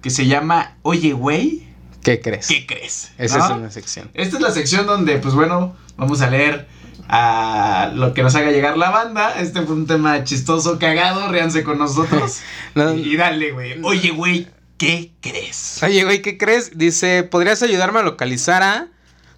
[0.03, 1.67] que se llama Oye, güey,
[2.03, 2.47] ¿Qué crees?
[2.47, 3.11] ¿qué crees?
[3.19, 4.11] Esa es una sección.
[4.15, 6.69] Esta es la sección donde, pues bueno, vamos a leer
[7.09, 9.41] a lo que nos haga llegar la banda.
[9.41, 12.41] Este fue un tema chistoso, cagado, ríanse con nosotros.
[12.75, 13.81] No- y dale, güey.
[13.83, 15.81] Oye, güey, ¿qué crees?
[15.83, 16.77] Oye, güey, ¿qué crees?
[16.79, 18.89] Dice, ¿podrías ayudarme a localizar a?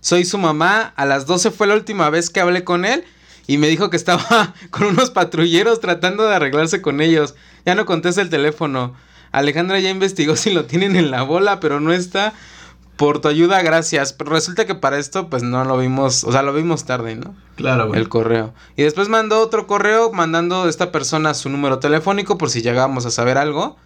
[0.09, 0.95] Soy su mamá.
[0.97, 3.05] A las 12 fue la última vez que hablé con él.
[3.47, 7.35] Y me dijo que estaba con unos patrulleros tratando de arreglarse con ellos.
[7.67, 8.95] Ya no contesta el teléfono.
[9.33, 12.33] Alejandra ya investigó si lo tienen en la bola, pero no está.
[12.97, 14.15] Por tu ayuda, gracias.
[14.15, 17.37] Pero resulta que para esto, pues no lo vimos, o sea, lo vimos tarde, ¿no?
[17.57, 18.01] Claro, güey.
[18.01, 18.55] El correo.
[18.77, 23.05] Y después mandó otro correo mandando a esta persona su número telefónico por si llegábamos
[23.05, 23.77] a saber algo.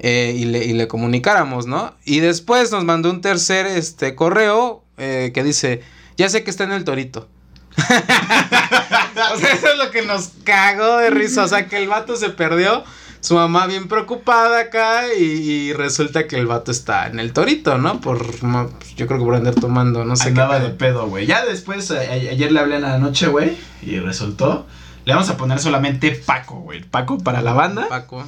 [0.00, 1.94] eh, y, le, y le comunicáramos, ¿no?
[2.04, 5.82] Y después nos mandó un tercer este, correo eh, que dice,
[6.16, 7.28] ya sé que está en el torito.
[7.76, 11.44] o sea, eso es lo que nos cagó de risa.
[11.44, 12.84] O sea, que el vato se perdió.
[13.20, 17.78] Su mamá bien preocupada acá y, y resulta que el vato está en el torito,
[17.78, 18.00] ¿no?
[18.00, 20.64] Por, ma- yo creo que por andar tomando, no sé Andaba qué.
[20.64, 21.06] de pedo.
[21.06, 21.24] güey.
[21.26, 24.66] Ya después, a- ayer le hablé en la noche, güey, y resultó.
[25.04, 26.82] Le vamos a poner solamente Paco, güey.
[26.82, 27.86] Paco para la banda.
[27.88, 28.24] Paco.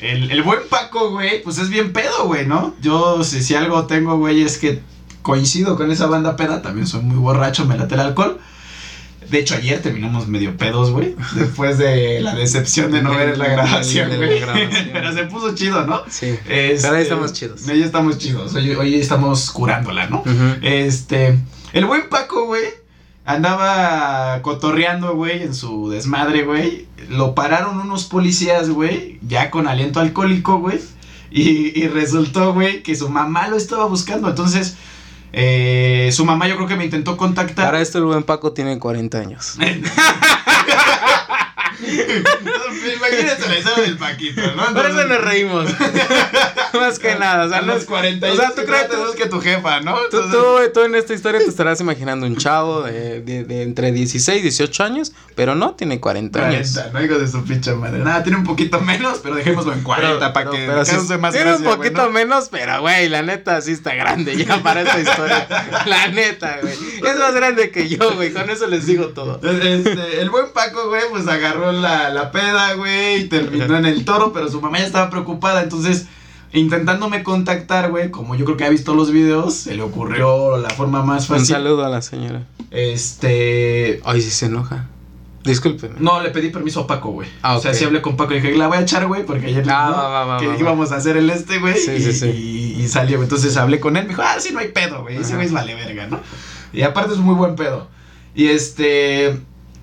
[0.00, 2.74] El, el buen Paco, güey, pues es bien pedo, güey, ¿no?
[2.80, 4.80] Yo, si, si algo tengo, güey, es que
[5.22, 6.62] coincido con esa banda peda.
[6.62, 8.38] También soy muy borracho, me late el alcohol.
[9.32, 11.16] De hecho, ayer terminamos medio pedos, güey.
[11.34, 14.42] Después de la decepción de no ver la grabación, güey.
[14.92, 16.02] Pero se puso chido, ¿no?
[16.08, 16.36] Sí.
[16.48, 17.66] Este, Pero ahí estamos chidos.
[17.66, 18.54] Hoy estamos chidos.
[18.54, 20.22] Hoy, hoy estamos curándola, ¿no?
[20.60, 21.38] Este.
[21.72, 22.64] El buen Paco, güey.
[23.24, 26.86] Andaba cotorreando, güey, en su desmadre, güey.
[27.08, 30.80] Lo pararon unos policías, güey, ya con aliento alcohólico, güey.
[31.30, 34.28] Y, y resultó, güey, que su mamá lo estaba buscando.
[34.28, 34.76] Entonces,
[35.32, 37.66] eh, su mamá yo creo que me intentó contactar.
[37.66, 39.56] Para esto el buen Paco tiene 40 años.
[42.96, 44.72] Imagínate la escena del Paquito, ¿no?
[44.74, 45.68] Por eso nos reímos.
[46.74, 47.44] Más que nada.
[47.46, 49.94] O sea, a los 40 O sea, tú crees tú que tu jefa, ¿no?
[50.10, 53.62] Tú, Entonces- tú, tú en esta historia te estarás imaginando un chavo de, de- de
[53.62, 56.72] entre 16 y 18 años, pero no, tiene 40 años.
[56.72, 57.98] 40, no hijo de su pinche madre.
[57.98, 61.54] Nada, tiene un poquito menos, pero dejémoslo en 40 para que pero cause más tiene
[61.54, 62.10] un poquito güey, ¿no?
[62.12, 65.46] menos, pero güey, la neta sí está grande ya para esta historia.
[65.86, 66.74] La neta, güey.
[66.74, 68.32] Es más grande que yo, güey.
[68.32, 69.40] Con eso les digo todo.
[69.42, 74.04] Este, el buen Paco, güey, pues agarró la, la peda, güey, y terminó en el
[74.04, 76.06] toro, pero su mamá ya estaba preocupada, entonces,
[76.52, 80.70] intentándome contactar, güey, como yo creo que ha visto los videos, se le ocurrió la
[80.70, 81.54] forma más Un fácil.
[81.54, 82.46] saludo a la señora.
[82.70, 84.86] Este, Ay, sí se enoja.
[85.44, 85.96] Discúlpeme.
[85.98, 87.28] no, le pedí permiso a Paco, güey.
[87.42, 89.46] Ah, O sea, sí hablé con Paco y dije, la voy a echar, güey, porque
[89.46, 89.96] ayer Ah, ¿no?
[89.96, 91.74] va, va, que va, íbamos a hacer el este, güey.
[91.76, 92.26] Sí, y, sí, sí.
[92.28, 95.16] y- y salió, entonces hablé con él, me dijo, ah, sí, no hay pedo, güey,
[95.16, 96.20] ese güey es vale verga, ¿no?
[96.72, 97.88] Y aparte es muy buen pedo.
[98.36, 99.40] Y este,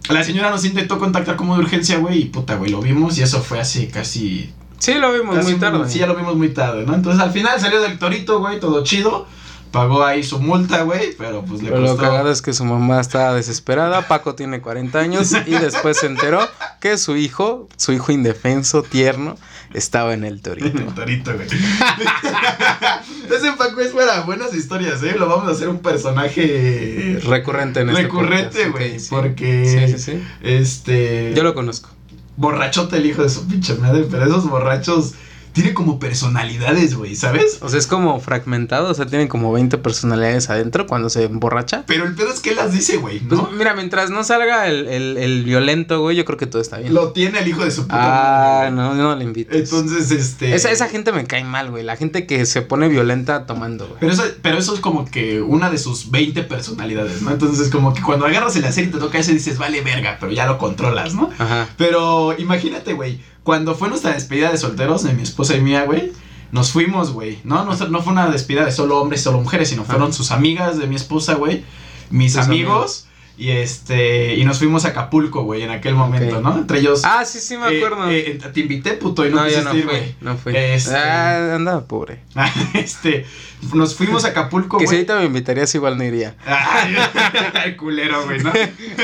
[0.08, 3.24] la señora nos intentó contactar como de urgencia, güey, y puta, güey, lo vimos y
[3.24, 4.54] eso fue así casi...
[4.80, 5.90] Sí, lo vimos casi muy tarde.
[5.90, 6.96] Sí, ya lo vimos muy tarde, ¿no?
[6.96, 9.28] Entonces al final salió del torito, güey, todo chido.
[9.72, 12.02] Pagó ahí su multa, güey, pero pues le Pero lo costó...
[12.02, 16.40] cagado es que su mamá estaba desesperada, Paco tiene 40 años y después se enteró
[16.80, 19.36] que su hijo, su hijo indefenso, tierno,
[19.74, 20.78] estaba en el torito.
[20.80, 21.48] El torito, güey.
[23.30, 25.16] Ese Paco es para buenas historias, ¿eh?
[25.18, 29.00] Lo vamos a hacer un personaje Recurrente en este recurrente, güey.
[29.00, 29.08] sí.
[29.10, 30.24] Porque, Sí, sí, sí.
[30.42, 31.34] este.
[31.36, 31.90] Yo lo conozco.
[32.38, 35.14] Borrachote el hijo de su pinche madre, pero esos borrachos
[35.54, 37.58] tienen como personalidades, güey, ¿sabes?
[37.62, 41.84] O sea, es como fragmentado, o sea, tienen como 20 personalidades adentro cuando se emborracha.
[41.88, 43.50] Pero el pedo es que él las dice, güey, Pues ¿no?
[43.52, 46.94] mira, mientras no salga el, el, el violento, güey, yo creo que todo está bien.
[46.94, 48.72] Lo tiene el hijo de su puta ah, madre.
[48.72, 49.56] no, no le invites.
[49.56, 50.54] Entonces, este.
[50.56, 51.84] Esa, esa gente me cae mal, güey.
[51.84, 54.00] La gente que se pone violenta tomando, güey.
[54.00, 57.32] Pero eso, pero eso es como que una de sus 20 personalidades, ¿no?
[57.32, 60.18] Entonces, es como que cuando agarras el hacer y te toca ese, dices, vale, verga,
[60.20, 61.30] pero ya lo controlas, ¿no?
[61.38, 61.68] Ajá.
[61.78, 66.12] Pero imagínate, güey, cuando fue nuestra despedida de solteros de mi esposa y mía, güey,
[66.52, 67.40] nos fuimos, güey.
[67.44, 70.32] No, no, no fue una despedida de solo hombres y solo mujeres, sino fueron sus
[70.32, 71.64] amigas de mi esposa, güey,
[72.10, 73.06] mis amigos
[73.38, 76.42] y este y nos fuimos a Acapulco, güey, en aquel momento.
[76.42, 76.58] ¿no?
[76.58, 78.10] Entre ellos Ah, sí, sí, me eh, acuerdo.
[78.10, 80.16] eh, te invité, puto, y no, no, quisiste no güey.
[80.20, 80.54] No fui.
[80.56, 82.20] Este- Ah, andaba pobre.
[82.74, 83.26] este,
[83.72, 84.98] nos fuimos a Acapulco, Que si güey.
[84.98, 86.36] ahorita me invitarías, igual no iría.
[86.46, 88.50] Ay, culero, güey, ¿no?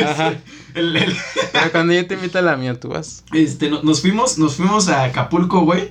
[0.04, 0.34] Ajá.
[0.76, 1.18] El- el-
[1.52, 3.24] Pero cuando yo te invito a la mía, tú vas.
[3.34, 5.90] Este, no- nos fuimos, nos fuimos a Acapulco, güey.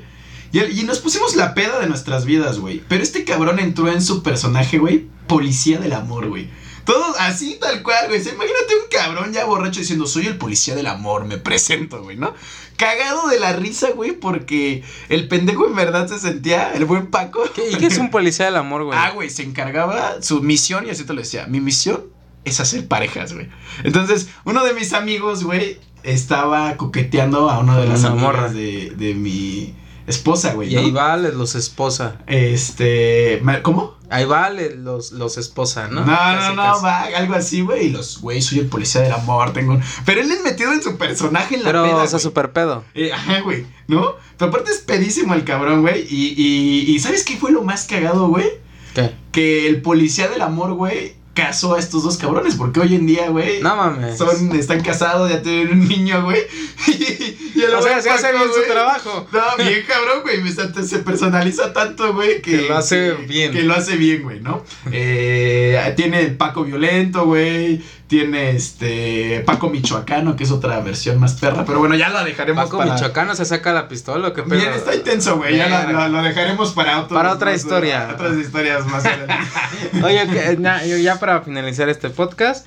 [0.53, 2.81] Y, y nos pusimos la peda de nuestras vidas, güey.
[2.89, 5.07] Pero este cabrón entró en su personaje, güey.
[5.27, 6.49] Policía del amor, güey.
[6.85, 8.21] Todo así, tal cual, güey.
[8.21, 12.35] Imagínate un cabrón ya borracho diciendo, soy el policía del amor, me presento, güey, ¿no?
[12.77, 17.43] Cagado de la risa, güey, porque el pendejo en verdad se sentía, el buen Paco.
[17.55, 18.99] ¿Qué, ¿Y qué es un policía del amor, güey?
[19.01, 21.47] Ah, güey, se encargaba su misión y así te lo decía.
[21.47, 22.05] Mi misión
[22.45, 23.49] es hacer parejas, güey.
[23.85, 28.53] Entonces, uno de mis amigos, güey, estaba coqueteando a una de las una morra.
[28.53, 29.75] de, de mi
[30.07, 30.71] esposa, güey.
[30.71, 30.81] y ¿no?
[30.83, 32.19] ahí va, los esposa.
[32.27, 33.95] Este, ¿cómo?
[34.11, 36.01] Ahí va, los, los esposa, ¿no?
[36.01, 36.85] No, no, Casi, no, casi.
[36.85, 37.87] va, algo así, güey.
[37.87, 39.83] Y los, güey, soy el policía del amor, tengo un...
[40.05, 42.85] Pero él es metido en su personaje en la Pero, peda, o sea, súper pedo.
[42.95, 44.15] Eh, ajá, güey, ¿no?
[44.37, 46.07] Pero aparte es pedísimo el cabrón, güey.
[46.09, 48.47] Y, y, y ¿sabes qué fue lo más cagado, güey?
[48.95, 49.11] ¿Qué?
[49.33, 53.29] Que el policía del amor, güey, casó a estos dos cabrones, porque hoy en día,
[53.29, 54.17] güey, No mames.
[54.17, 56.41] son, están casados, ya tienen un niño, güey.
[57.57, 59.29] Y, el o sea, se hace bien su trabajo.
[59.33, 60.85] No, bien cabrón, güey.
[60.85, 63.53] Se personaliza tanto, güey, que, Que lo hace bien.
[63.53, 64.65] Que lo hace bien, güey, ¿no?
[64.91, 67.81] Eh, tiene el Paco Violento, güey.
[68.15, 71.65] Tiene este Paco Michoacano, que es otra versión más perra.
[71.65, 72.95] Pero bueno, ya la dejaremos Paco para.
[72.95, 74.61] Michoacano se saca la pistola, ¿o ¿qué pedo?
[74.61, 75.57] Bien, está intenso, güey.
[75.57, 78.11] Ya la- lo, dejaremos para otro- Para otra más- historia.
[78.15, 79.03] Otras historias más.
[80.05, 82.67] Oye, que, na- yo ya para finalizar este podcast,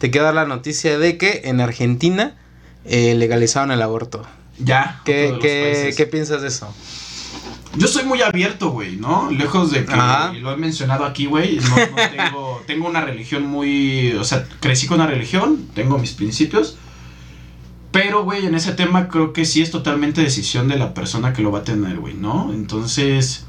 [0.00, 2.34] te quiero dar la noticia de que en Argentina
[2.84, 4.26] eh, legalizaron el aborto.
[4.58, 5.02] ya.
[5.04, 5.94] ¿Qué, qué.
[5.96, 6.74] ¿Qué piensas de eso?
[7.76, 9.30] Yo soy muy abierto, güey, ¿no?
[9.30, 10.32] Lejos de que Ajá.
[10.32, 11.56] lo he mencionado aquí, güey.
[11.56, 14.12] No, no tengo, tengo una religión muy.
[14.12, 16.76] O sea, crecí con una religión, tengo mis principios.
[17.92, 21.42] Pero, güey, en ese tema creo que sí es totalmente decisión de la persona que
[21.42, 22.52] lo va a tener, güey, ¿no?
[22.52, 23.46] Entonces.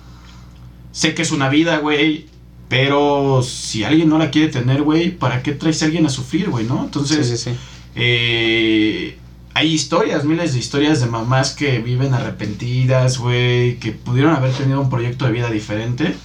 [0.92, 2.28] Sé que es una vida, güey.
[2.68, 6.50] Pero si alguien no la quiere tener, güey, ¿para qué traes a alguien a sufrir,
[6.50, 6.84] güey, no?
[6.84, 7.28] Entonces.
[7.28, 7.58] sí, sí, sí.
[7.96, 9.18] Eh,
[9.54, 14.82] hay historias, miles de historias de mamás que viven arrepentidas, güey, que pudieron haber tenido
[14.82, 16.16] un proyecto de vida diferente.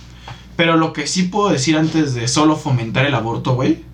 [0.57, 3.85] Pero lo que sí puedo decir antes de solo fomentar el aborto, güey,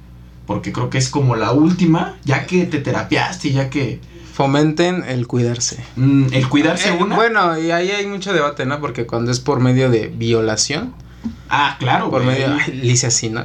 [0.46, 4.00] porque creo que es como la última, ya que te terapiaste, ya que
[4.32, 5.84] Fomenten el cuidarse.
[5.96, 7.16] mm, el cuidarse Eh, una.
[7.16, 8.80] Bueno, y ahí hay mucho debate, ¿no?
[8.80, 10.94] Porque cuando es por medio de violación,
[11.48, 12.34] ah, claro, por güey.
[12.36, 12.58] medio, ¿no?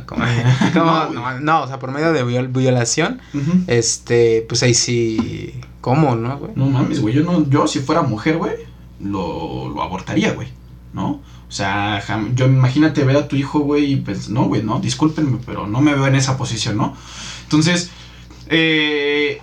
[0.06, 0.24] Como,
[0.74, 3.20] como- No, no, o sea, por medio de viol- violación,
[3.68, 6.52] este, pues ahí sí, ¿cómo, no, güey?
[6.56, 7.14] No mames, güey.
[7.16, 8.54] Yo, no, yo si fuera mujer, güey,
[9.02, 10.48] lo, lo abortaría, güey.
[10.94, 11.22] ¿No?
[11.50, 12.02] O sea,
[12.34, 15.80] yo imagínate ver a tu hijo, güey, y pues, no, güey, no, discúlpenme, pero no
[15.80, 16.96] me veo en esa posición, ¿no?
[17.44, 17.92] Entonces,
[18.50, 19.42] eh,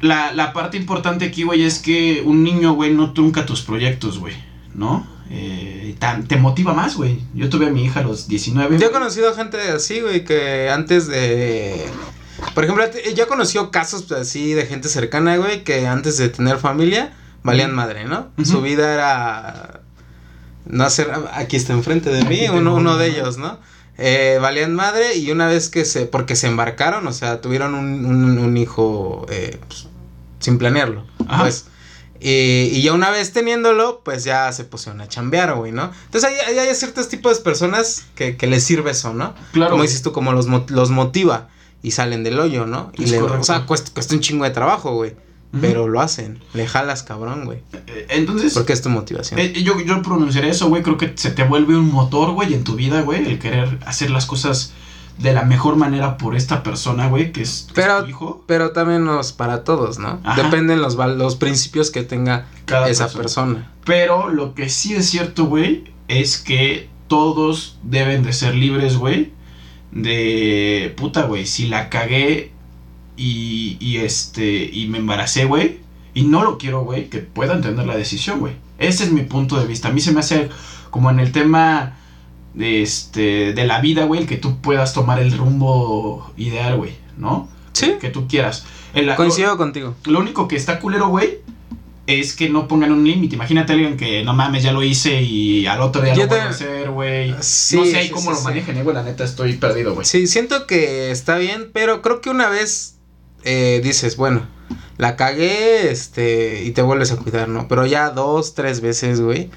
[0.00, 4.18] la, la parte importante aquí, güey, es que un niño, güey, no trunca tus proyectos,
[4.18, 4.34] güey,
[4.74, 5.06] ¿no?
[5.30, 7.20] Eh, te motiva más, güey.
[7.34, 8.78] Yo tuve a mi hija a los 19.
[8.78, 11.86] Yo he conocido gente así, güey, que antes de...
[12.54, 16.58] Por ejemplo, yo he conocido casos así de gente cercana, güey, que antes de tener
[16.58, 17.12] familia
[17.42, 18.28] valían madre, ¿no?
[18.42, 19.80] Su vida era...
[20.66, 21.10] No hacer...
[21.32, 23.58] Aquí está enfrente de mí, uno, de ellos, ¿no?
[23.98, 26.06] Eh, valían madre y una vez que se...
[26.06, 29.88] Porque se embarcaron, o sea, tuvieron un, un, un hijo eh, pues,
[30.38, 31.42] sin planearlo, Ajá.
[31.42, 31.66] pues...
[32.20, 35.92] Y, y ya una vez teniéndolo, pues ya se pusieron a chambear, güey, ¿no?
[36.06, 39.34] Entonces hay, hay, ciertos tipos de personas que, que les sirve eso, ¿no?
[39.52, 39.72] Claro.
[39.72, 41.48] Como dices tú, como los, los motiva
[41.82, 42.92] y salen del hoyo, ¿no?
[42.96, 45.14] Y le, o sea, cuesta, cuesta un chingo de trabajo, güey.
[45.60, 46.40] Pero lo hacen.
[46.52, 47.60] Le jalas, cabrón, güey.
[47.86, 49.40] Eh, Entonces, Porque es tu motivación.
[49.40, 50.82] Eh, yo, yo pronunciaré eso, güey.
[50.82, 53.26] Creo que se te vuelve un motor, güey, en tu vida, güey.
[53.26, 54.72] El querer hacer las cosas
[55.18, 58.44] de la mejor manera por esta persona, güey, que es, que es Pero- tu hijo.
[58.46, 60.20] Pero también nos para todos, ¿no?
[60.24, 60.42] Ajá.
[60.42, 63.22] Dependen los, los principios que tenga Cada esa persona.
[63.22, 63.72] persona.
[63.84, 69.32] Pero lo que sí es cierto, güey, es que todos deben de ser libres, güey.
[69.90, 71.46] De puta, güey.
[71.46, 72.52] Si la cagué
[73.16, 74.70] y, y este.
[74.72, 75.80] Y me embaracé, güey.
[76.14, 77.08] Y no lo quiero, güey.
[77.08, 78.54] Que puedan tener la decisión, güey.
[78.78, 79.88] Ese es mi punto de vista.
[79.88, 80.50] A mí se me hace
[80.90, 81.96] como en el tema
[82.54, 84.22] de, este, de la vida, güey.
[84.22, 86.92] El que tú puedas tomar el rumbo ideal, güey.
[87.16, 87.48] ¿No?
[87.72, 87.94] Sí.
[88.00, 88.64] Que tú quieras.
[88.94, 89.94] El- Coincido contigo.
[90.06, 91.38] lo único que está culero, güey,
[92.06, 93.34] es que no pongan un límite.
[93.36, 96.28] Imagínate a alguien que no mames, ya lo hice y al otro día Yo lo
[96.28, 97.34] voy a te- hacer, güey.
[97.40, 98.94] Sí, no sé sí, cómo sí, lo manejen, eh, güey.
[98.96, 100.06] La neta estoy perdido, güey.
[100.06, 102.96] Sí, siento que está bien, pero creo que una vez
[103.44, 104.42] eh, dices, bueno,
[104.96, 107.68] la cagué, este, y te vuelves a cuidar, ¿no?
[107.68, 109.50] Pero ya dos, tres veces, güey.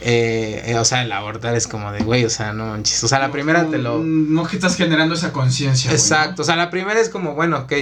[0.00, 3.02] Eh, eh, o sea, el abortar es como de, güey, o sea, no manches.
[3.04, 3.98] O sea, la No, primera no, te lo.
[3.98, 7.72] No que estás generando esa conciencia, Exacto, o sea, la primera es como, bueno, ok,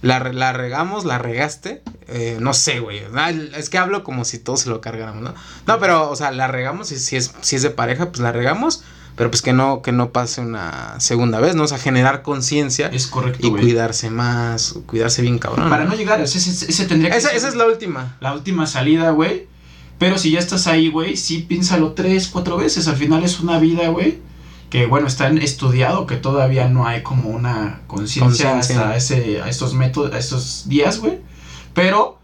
[0.00, 4.38] la, la regamos, la regaste, eh, no sé, güey, ah, es que hablo como si
[4.38, 5.34] todos se lo cargáramos, ¿no?
[5.66, 8.32] No, pero, o sea, la regamos, y si es, si es de pareja, pues la
[8.32, 8.82] regamos,
[9.14, 11.62] pero pues que no, que no pase una segunda vez, ¿no?
[11.64, 15.70] O sea, generar conciencia Es correcto, y cuidarse más, cuidarse bien cabrón.
[15.70, 18.16] Para no llegar, ese, ese, ese tendría que esa, ser esa es la última.
[18.20, 19.51] la última salida, güey.
[20.02, 22.88] Pero si ya estás ahí, güey, sí piénsalo tres, cuatro veces.
[22.88, 24.18] Al final es una vida, güey.
[24.68, 28.58] Que bueno, está en- estudiado que todavía no hay como una Conciencia.
[28.58, 31.18] hasta ese, a estos métodos, a estos días, güey.
[31.74, 32.18] Pero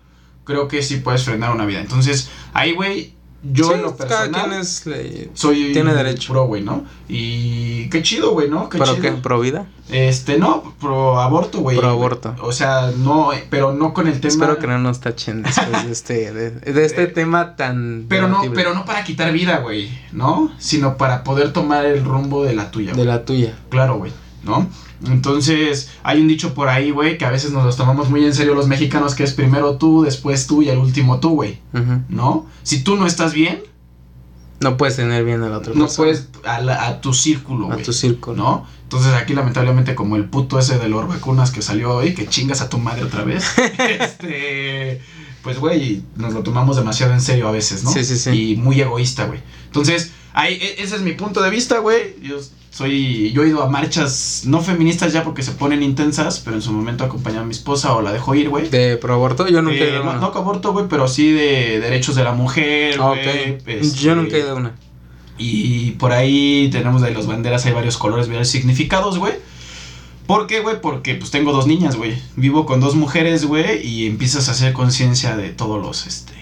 [0.44, 1.80] creo que sí puedes frenar una vida.
[1.80, 6.32] Entonces, ahí, güey, yo Sí, en lo cada personal quien es le- soy tiene derecho.
[6.32, 6.84] pro, güey, ¿no?
[7.08, 8.68] Y qué chido, güey, ¿no?
[8.68, 9.02] Qué ¿Pero chido.
[9.02, 9.12] qué?
[9.22, 9.66] ¿Pro vida?
[9.90, 11.76] Este, no, pro aborto, güey.
[11.78, 12.34] Pro aborto.
[12.42, 14.28] O sea, no, eh, pero no con el tema.
[14.32, 18.06] Espero que no nos tachen después de este, de, de este Eh, tema tan...
[18.08, 20.52] Pero no, pero no para quitar vida, güey, ¿no?
[20.58, 23.56] Sino para poder tomar el rumbo de la tuya, De la tuya.
[23.70, 24.12] Claro, güey,
[24.42, 24.68] ¿no?
[25.06, 28.34] Entonces, hay un dicho por ahí, güey, que a veces nos los tomamos muy en
[28.34, 31.58] serio los mexicanos, que es primero tú, después tú y al último tú, güey.
[32.08, 32.46] ¿no?
[32.64, 33.62] Si tú no estás bien,
[34.60, 35.96] No puedes tener bien a la otra no persona.
[35.96, 37.84] puedes a, la- a tu círculo, A güey.
[37.84, 38.36] tu círculo.
[38.36, 38.66] ¿No?
[38.82, 42.60] Entonces aquí lamentablemente como el puto ese de los vacunas que salió hoy, que chingas
[42.60, 43.44] a tu madre otra vez,
[43.78, 45.00] este,
[45.42, 47.92] pues güey, nos lo tomamos demasiado en serio a veces, ¿no?
[47.92, 48.30] Sí, sí, sí.
[48.52, 49.40] Y muy egoísta, güey.
[49.66, 52.16] Entonces, ahí, e- ese es mi punto de vista, güey.
[52.22, 52.38] Yo
[52.78, 56.62] soy, yo he ido a marchas no feministas ya porque se ponen intensas, pero en
[56.62, 58.68] su momento acompañaba a mi esposa o la dejo ir, güey.
[58.68, 60.20] De pro aborto, yo nunca he Eh, ido a no, una.
[60.20, 63.54] no aborto, güey, pero sí de derechos de la mujer, Ah, güey.
[63.54, 63.62] ok.
[63.66, 64.74] este, Yo nunca he ido a una.
[65.40, 69.34] y por ahí tenemos de las banderas, hay varios colores, varios significados, güey.
[70.26, 70.80] ¿Por qué, güey?
[70.80, 72.14] Porque pues tengo dos niñas, güey.
[72.36, 76.34] Vivo con dos mujeres, güey, y empiezas a hacer conciencia de todos los, este...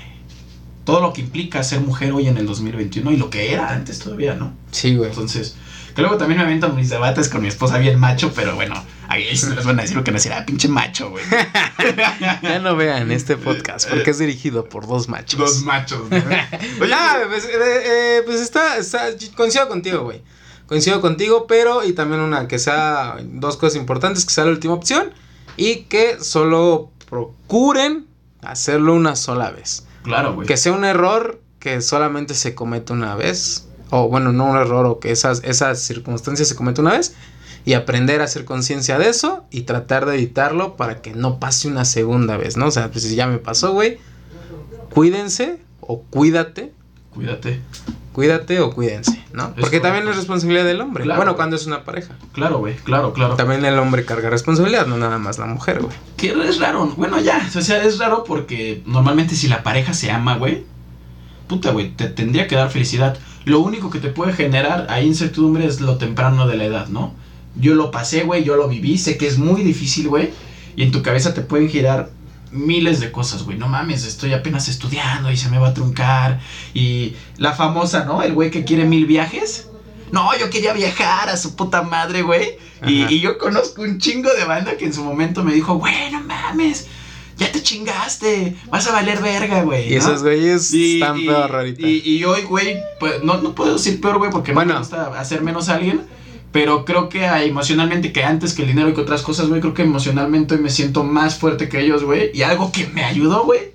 [0.84, 3.98] Todo lo que implica ser mujer hoy en el 2021 y lo que era antes
[3.98, 4.52] todavía, ¿no?
[4.70, 5.10] Sí, güey.
[5.10, 5.56] Entonces,
[5.96, 8.74] que luego también me aventan mis debates con mi esposa bien macho, pero bueno,
[9.08, 11.24] ahí sí les van a decir lo que no será, pinche macho, güey.
[12.42, 15.38] Ya no vean este podcast porque es dirigido por dos machos.
[15.40, 16.16] Dos machos, ¿no?
[16.82, 20.22] Oye, Ah, pues, eh, eh, pues está, está, coincido contigo, güey.
[20.66, 24.74] Coincido contigo, pero y también una que sea dos cosas importantes, que sea la última
[24.74, 25.12] opción
[25.56, 28.06] y que solo procuren
[28.42, 29.86] hacerlo una sola vez.
[30.02, 30.46] claro, güey.
[30.46, 34.86] Que sea un error que solamente se comete una vez, o bueno, no un error,
[34.86, 37.14] o que esas, esas circunstancias se cometen una vez,
[37.64, 41.66] y aprender a hacer conciencia de eso y tratar de evitarlo para que no pase
[41.68, 42.66] una segunda vez, ¿no?
[42.66, 43.98] O sea, pues si ya me pasó, güey,
[44.92, 46.72] cuídense o cuídate
[47.12, 47.60] Cuídate.
[48.12, 49.48] cuídate o cuídense, ¿no?
[49.56, 50.10] Es Porque también correcto.
[50.10, 51.04] es responsabilidad del hombre.
[51.04, 51.36] Claro, bueno, güey.
[51.38, 52.14] cuando es una pareja.
[52.32, 52.76] Claro, güey.
[52.76, 53.36] Claro, claro.
[53.36, 55.94] También el hombre carga responsabilidad, no nada más la mujer, güey.
[56.18, 56.92] Que es raro.
[56.96, 57.48] Bueno, ya.
[57.56, 60.64] O sea, es raro porque normalmente si la pareja se ama, güey.
[61.46, 61.90] Puta, güey.
[61.90, 63.16] Te tendría que dar felicidad.
[63.44, 67.14] Lo único que te puede generar ahí incertidumbre es lo temprano de la edad, ¿no?
[67.54, 68.44] Yo lo pasé, güey.
[68.44, 68.98] Yo lo viví.
[68.98, 70.30] Sé que es muy difícil, güey.
[70.76, 72.10] Y en tu cabeza te pueden girar
[72.50, 73.58] miles de cosas, güey.
[73.58, 76.40] No mames, estoy apenas estudiando y se me va a truncar.
[76.74, 78.22] Y la famosa, ¿no?
[78.22, 79.68] El güey que quiere mil viajes.
[80.12, 82.58] No, yo quería viajar a su puta madre, güey.
[82.86, 86.20] Y, yo conozco un chingo de banda que en su momento me dijo, güey, no
[86.20, 86.86] mames,
[87.36, 89.92] ya te chingaste, vas a valer verga, güey.
[89.92, 91.86] Y esos güeyes Y- están y- peor ahorita.
[91.86, 94.68] Y, y hoy, güey, pues, no, no puedo decir peor, güey, porque Bueno.
[94.74, 96.00] no me gusta hacer menos a alguien.
[96.52, 99.74] Pero creo que emocionalmente, que antes que el dinero y que otras cosas, güey, creo
[99.74, 102.30] que emocionalmente hoy me siento más fuerte que ellos, güey.
[102.32, 103.74] Y algo que me ayudó, güey,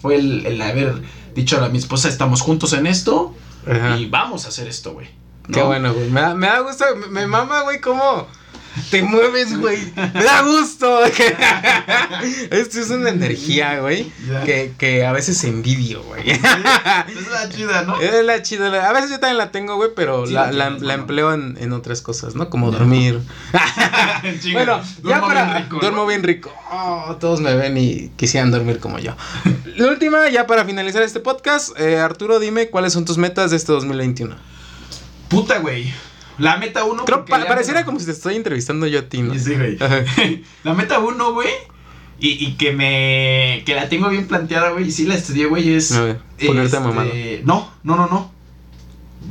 [0.00, 1.00] fue el, el haber
[1.34, 3.34] dicho a mi esposa, estamos juntos en esto
[3.66, 3.96] Ajá.
[3.96, 5.08] y vamos a hacer esto, güey.
[5.48, 5.54] ¿no?
[5.54, 6.10] Qué bueno, güey.
[6.10, 8.26] Me da, me da gusto, me, me mama, güey, cómo
[8.90, 9.78] te mueves, güey.
[9.96, 11.04] Me da gusto.
[12.50, 14.10] Esto es una energía, güey,
[14.44, 16.30] que, que a veces envidio, güey.
[16.30, 16.40] Es
[17.30, 18.00] la chida, ¿no?
[18.00, 18.88] Es la chida.
[18.88, 22.02] A veces yo también la tengo, güey, pero Sí, la, la empleo en, en otras
[22.02, 22.50] cosas, ¿no?
[22.50, 23.20] Como dormir.
[24.52, 25.44] Bueno, ya duermo para.
[25.44, 26.54] bien rico, duermo bien rico.
[26.70, 29.16] Oh, todos me ven y quisieran dormir como yo.
[29.76, 33.56] La última, ya para finalizar este podcast, eh, Arturo, dime cuáles son tus metas de
[33.56, 34.36] este 2021.
[35.28, 35.92] Puta, güey.
[36.40, 37.04] La meta uno.
[37.04, 39.38] Creo, porque pa- pareciera no- como si te estoy entrevistando yo a ti, ¿no?
[39.38, 39.78] Sí, güey.
[40.64, 41.48] La meta uno, güey.
[42.18, 43.62] Y, y que me.
[43.64, 44.88] Que la tengo bien planteada, güey.
[44.88, 45.72] Y sí la estudié, güey.
[45.74, 45.92] Es.
[45.92, 47.10] A ver, ponerte este, mamado.
[47.44, 48.32] No, no, no, no.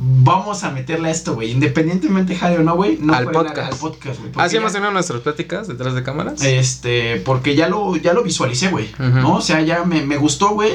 [0.02, 1.50] Vamos a meterle a esto, güey.
[1.50, 2.98] Independientemente, jale o no, güey.
[3.00, 3.72] No Al la- podcast.
[3.72, 4.32] Al podcast, güey.
[4.36, 6.42] Así hemos tenido nuestras pláticas detrás de cámaras.
[6.42, 8.88] Este, porque ya lo, ya lo visualicé, güey.
[8.98, 9.36] ¿No?
[9.36, 10.72] O sea, ya me, me gustó, güey.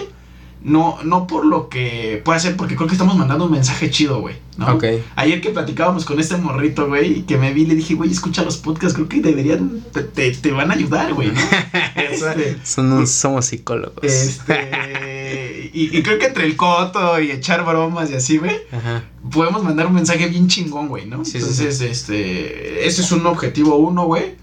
[0.68, 4.20] No, no por lo que puede ser, porque creo que estamos mandando un mensaje chido,
[4.20, 4.36] güey.
[4.57, 4.74] ¿no?
[4.74, 4.84] Ok.
[5.16, 8.57] Ayer que platicábamos con este morrito, güey, que me vi, le dije, güey, escucha los
[8.57, 11.39] podcasts, creo que deberían, te, te, te van a ayudar, güey, ¿no?
[11.95, 14.03] este, Son un- somos psicólogos.
[14.03, 19.03] este, y, y creo que entre el coto y echar bromas y así, güey, Ajá.
[19.32, 21.24] podemos mandar un mensaje bien chingón, güey, ¿no?
[21.26, 24.36] Sí, sí, Entonces, este, ese es un objetivo uno, güey.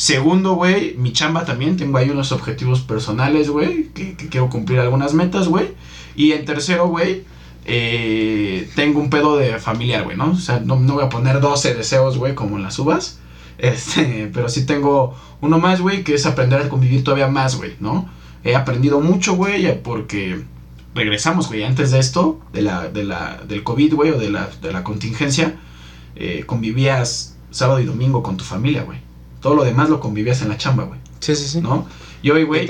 [0.00, 5.12] Segundo, güey, mi chamba también, tengo ahí unos objetivos personales, güey, que, quiero cumplir algunas
[5.12, 5.74] metas, güey.
[6.16, 7.24] Y en tercero, güey,
[7.66, 10.30] eh, tengo un pedo de familiar, güey, ¿no?
[10.30, 13.20] O sea, no, no voy a poner 12 deseos, güey, como en las uvas.
[13.58, 17.74] Este, pero sí tengo uno más, güey, que es aprender a convivir todavía más, güey,
[17.78, 18.08] ¿no?
[18.42, 20.42] He aprendido mucho, güey, porque
[20.94, 24.48] regresamos, güey, antes de esto, de la, de la, del COVID, güey, o de la,
[24.62, 25.56] de la contingencia,
[26.16, 29.09] eh, convivías sábado y domingo con tu familia, güey.
[29.40, 31.60] Todo lo demás lo convivías en la chamba, güey, Sí, sí, sí.
[31.60, 31.86] ¿no?
[32.22, 32.68] Y hoy, güey,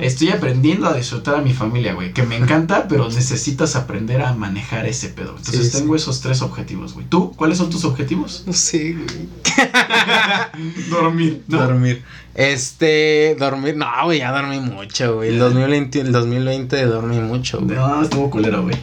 [0.00, 4.32] estoy aprendiendo a disfrutar a mi familia, güey, que me encanta, pero necesitas aprender a
[4.34, 5.34] manejar ese pedo.
[5.36, 6.02] Entonces Sí, tengo sí.
[6.02, 7.04] esos tres objetivos, güey.
[7.06, 7.32] ¿Tú?
[7.36, 8.44] ¿Cuáles son tus objetivos?
[8.46, 9.28] No sé, güey.
[10.90, 12.02] Dormir, Dormir.
[12.34, 13.76] Este, dormir.
[13.76, 15.28] No, güey, ya dormí mucho, güey.
[15.30, 15.44] El Ya.
[15.44, 17.76] 2020, el 2020 dormí mucho, güey.
[17.76, 18.76] No, estuvo culero, güey.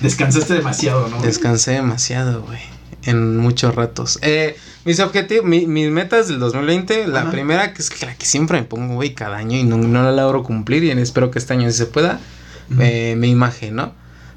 [0.00, 1.20] Descansaste demasiado, ¿no?
[1.22, 2.58] Descansé demasiado, güey.
[3.06, 4.18] En muchos ratos.
[4.22, 7.30] Eh, mis objetivos, mi- mis metas del 2020, la Ajá.
[7.30, 10.12] primera, que es la que siempre me pongo, güey, cada año y no, no la
[10.12, 12.20] logro cumplir y espero que este año sí se pueda,
[12.70, 12.80] Ujú.
[12.82, 13.94] eh, mi imagen, ¿no?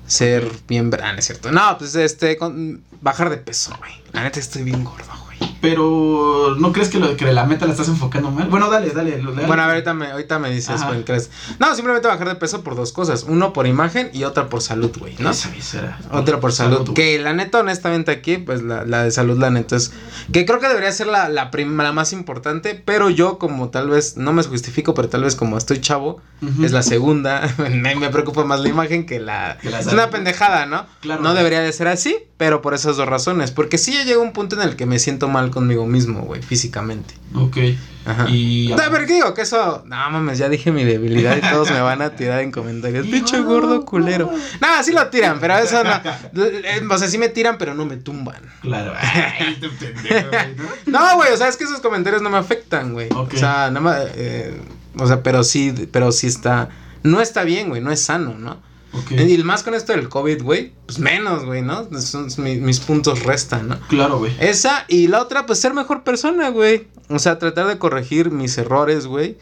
[0.08, 0.90] ser bien...
[1.04, 1.52] Ah, no es cierto.
[1.52, 3.92] No, pues este, con, bajar de peso, güey.
[4.12, 5.29] La neta estoy bien gordo, güey.
[5.62, 8.48] Pero, ¿no crees que lo de que la meta la estás enfocando mal?
[8.48, 9.18] Bueno, dale, dale.
[9.18, 9.46] dale.
[9.46, 11.30] Bueno, a ver, ahorita me, ahorita me dices, güey, ¿crees?
[11.60, 13.26] No, simplemente bajar de peso por dos cosas.
[13.28, 15.32] Uno por imagen y otra por salud, güey, ¿no?
[15.32, 16.00] Esa visera.
[16.12, 16.82] Otra por salud.
[16.82, 16.94] güey.
[16.94, 19.92] que la neta, honestamente, aquí, pues la, la de salud, la neta es.
[20.32, 22.82] Que creo que debería ser la, la, la más importante.
[22.86, 26.22] Pero yo, como tal vez, no me justifico, pero tal vez como estoy chavo,
[26.64, 27.54] es la segunda.
[27.58, 29.58] me, me preocupa más la imagen que la.
[29.62, 30.00] Que la es salud.
[30.00, 30.86] una pendejada, ¿no?
[31.02, 31.22] Claro.
[31.22, 33.52] No debería de ser así, pero por esas dos razones.
[33.52, 36.42] Porque sí ya llega un punto en el que me siento mal conmigo mismo, güey,
[36.42, 37.14] físicamente.
[37.34, 37.58] Ok.
[38.06, 38.30] Ajá.
[38.30, 38.70] Y.
[38.70, 39.34] No, pero ¿qué digo?
[39.34, 39.84] Que eso.
[39.86, 43.06] No mames, ya dije mi debilidad y todos me van a tirar en comentarios.
[43.12, 44.32] Pinche gordo culero.
[44.62, 46.94] No, sí lo tiran, pero eso no.
[46.94, 48.42] O sea, sí me tiran, pero no me tumban.
[48.62, 48.94] Claro.
[50.86, 51.16] ¿no?
[51.18, 53.10] Güey, o sea, es que esos comentarios no me afectan, güey.
[53.14, 53.34] Ok.
[53.36, 54.02] O sea, nada más.
[54.16, 54.60] eh,
[54.98, 56.70] o sea, pero sí, pero sí está.
[57.04, 58.69] No está bien, güey, no es sano, ¿no?
[58.94, 59.12] Ok.
[59.12, 61.88] Y más con esto del COVID, güey, pues menos, güey, ¿no?
[62.02, 63.80] Son, mi- mis puntos restan, ¿no?
[63.88, 64.36] Claro, güey.
[64.40, 66.88] Esa y la otra, pues ser mejor persona, güey.
[67.10, 69.38] O sea, tratar de corregir mis errores, güey.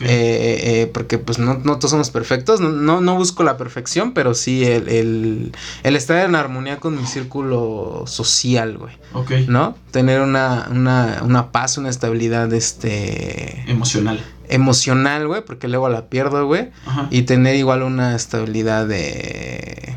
[0.00, 3.56] Eh, eh, eh, porque pues no, no todos somos perfectos, no, no, no busco la
[3.56, 5.52] perfección, pero sí el, el,
[5.84, 9.30] el estar en armonía con mi círculo social, güey, ok.
[9.48, 9.76] ¿no?
[9.92, 14.20] Tener una, una, una paz, una estabilidad, este, Emocional.
[14.48, 16.70] emocional, güey, porque luego la pierdo, güey,
[17.10, 19.96] y tener igual una estabilidad de,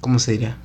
[0.00, 0.58] ¿cómo se diría?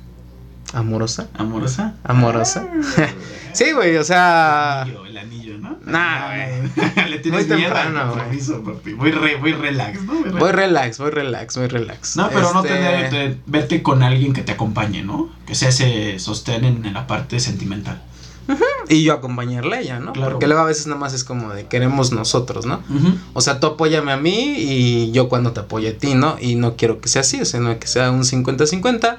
[0.72, 1.28] ¿Amorosa?
[1.34, 1.94] ¿Amorosa?
[2.04, 2.66] ¿Amorosa?
[2.98, 3.08] Ah,
[3.52, 4.82] Sí, güey, o sea...
[4.86, 5.78] El anillo, el anillo, ¿no?
[5.84, 7.10] Nah, güey.
[7.10, 8.14] Le tienes Muy miedo temprano,
[8.64, 8.92] papi.
[8.92, 10.14] Re, muy relax, ¿no?
[10.38, 12.16] Voy relax, voy relax, voy relax.
[12.16, 15.30] No, pero no Este, tener, verte con alguien que te acompañe, ¿no?
[15.46, 18.00] Que sea ese sostén en, en la parte sentimental.
[18.88, 20.12] Y yo acompañarle a ella, ¿no?
[20.12, 20.32] Claro.
[20.32, 22.82] Porque luego a veces nada más es como de queremos nosotros, ¿no?
[23.32, 26.36] O sea, tú apóyame a mí y yo cuando te apoye a ti, ¿no?
[26.40, 29.18] Y no quiero que sea así, o sea, no que sea un 50-50,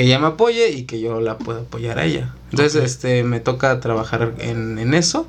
[0.00, 2.34] que ella me apoye y que yo la pueda apoyar a ella.
[2.50, 5.26] Entonces, este, me toca trabajar en, en eso.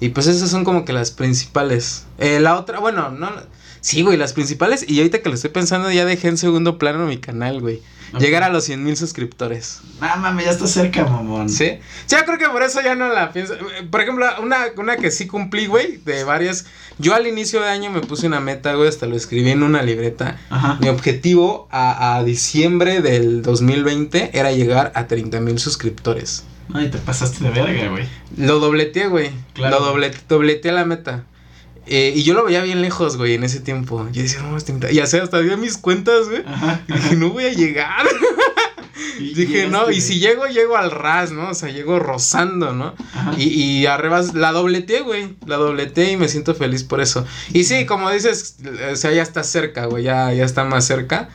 [0.00, 2.06] Y pues esas son como que las principales.
[2.16, 3.30] Eh, la otra, bueno, no.
[3.82, 4.88] Sí, güey, las principales.
[4.88, 7.82] Y ahorita que lo estoy pensando, ya dejé en segundo plano mi canal, güey.
[8.18, 9.80] Llegar a los 100 mil suscriptores.
[10.00, 11.48] Ah, mami, ya está cerca, mamón.
[11.48, 11.78] ¿Sí?
[12.08, 13.54] Yo creo que por eso ya no la pienso.
[13.90, 16.66] Por ejemplo, una, una que sí cumplí, güey, de varias.
[16.98, 19.82] Yo al inicio de año me puse una meta, güey, hasta lo escribí en una
[19.82, 20.38] libreta.
[20.50, 20.78] Ajá.
[20.80, 26.44] Mi objetivo a, a diciembre del 2020 era llegar a 30 mil suscriptores.
[26.74, 28.08] Ay, te pasaste de verga, güey.
[28.36, 29.30] Lo dobleteé, güey.
[29.52, 29.78] Claro.
[29.78, 31.24] Lo doble, dobleteé la meta.
[31.86, 34.06] Eh, y yo lo veía bien lejos, güey, en ese tiempo.
[34.12, 34.90] Yo decía, no, 30.
[34.92, 36.42] Y así hasta vi mis cuentas, güey.
[36.46, 36.80] Ajá.
[36.88, 38.06] Y dije, no voy a llegar.
[39.18, 41.50] Y Dije, no, y si llego, llego al ras, ¿no?
[41.50, 42.94] O sea, llego rozando, ¿no?
[43.38, 45.36] Y, y arriba la dobleteé, güey.
[45.46, 47.26] La dobleteé y me siento feliz por eso.
[47.52, 48.56] Y sí, como dices,
[48.92, 50.04] o sea, ya está cerca, güey.
[50.04, 51.30] Ya, ya está más cerca.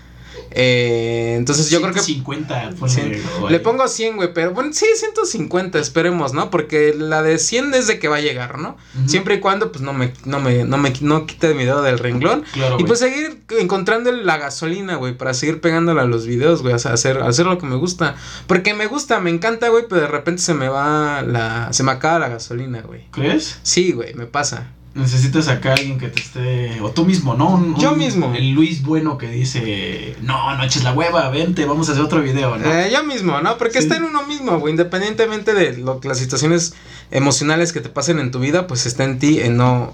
[0.54, 5.80] Eh, entonces yo creo que 50, Cien- le pongo 100, güey, pero bueno, sí, 150,
[5.80, 6.50] esperemos, ¿no?
[6.50, 8.78] Porque la de 100 es de que va a llegar, ¿no?
[9.08, 12.00] Siempre y cuando, pues, no me, no me, no me, no quite mi dedo del
[12.00, 12.44] renglón.
[12.54, 16.74] Claro, Y pues seguir encontrando la gasolina, güey, para seguir pegándola a los videos, güey,
[16.74, 18.16] o sea, hacer, hacer lo que me gusta.
[18.48, 21.92] Porque me gusta, me encanta, güey, pero de repente se me va la, se me
[21.92, 23.06] acaba la gasolina, güey.
[23.12, 23.60] ¿Crees?
[23.64, 24.72] Sí, güey, me pasa.
[24.94, 26.82] Necesitas acá alguien que te esté.
[26.82, 27.50] O tú mismo, ¿no?
[27.52, 28.34] Un- Yo un- mismo.
[28.36, 32.22] El Luis Bueno que dice: No, no eches la hueva, vente, vamos a hacer otro
[32.22, 32.70] video, ¿no?
[32.70, 33.58] Eh, yo mismo, ¿no?
[33.58, 33.86] Porque Sí.
[33.86, 34.72] está en uno mismo, güey.
[34.72, 36.74] Independientemente de lo, las situaciones
[37.10, 39.94] emocionales que te pasen en tu vida, pues está en ti, en no.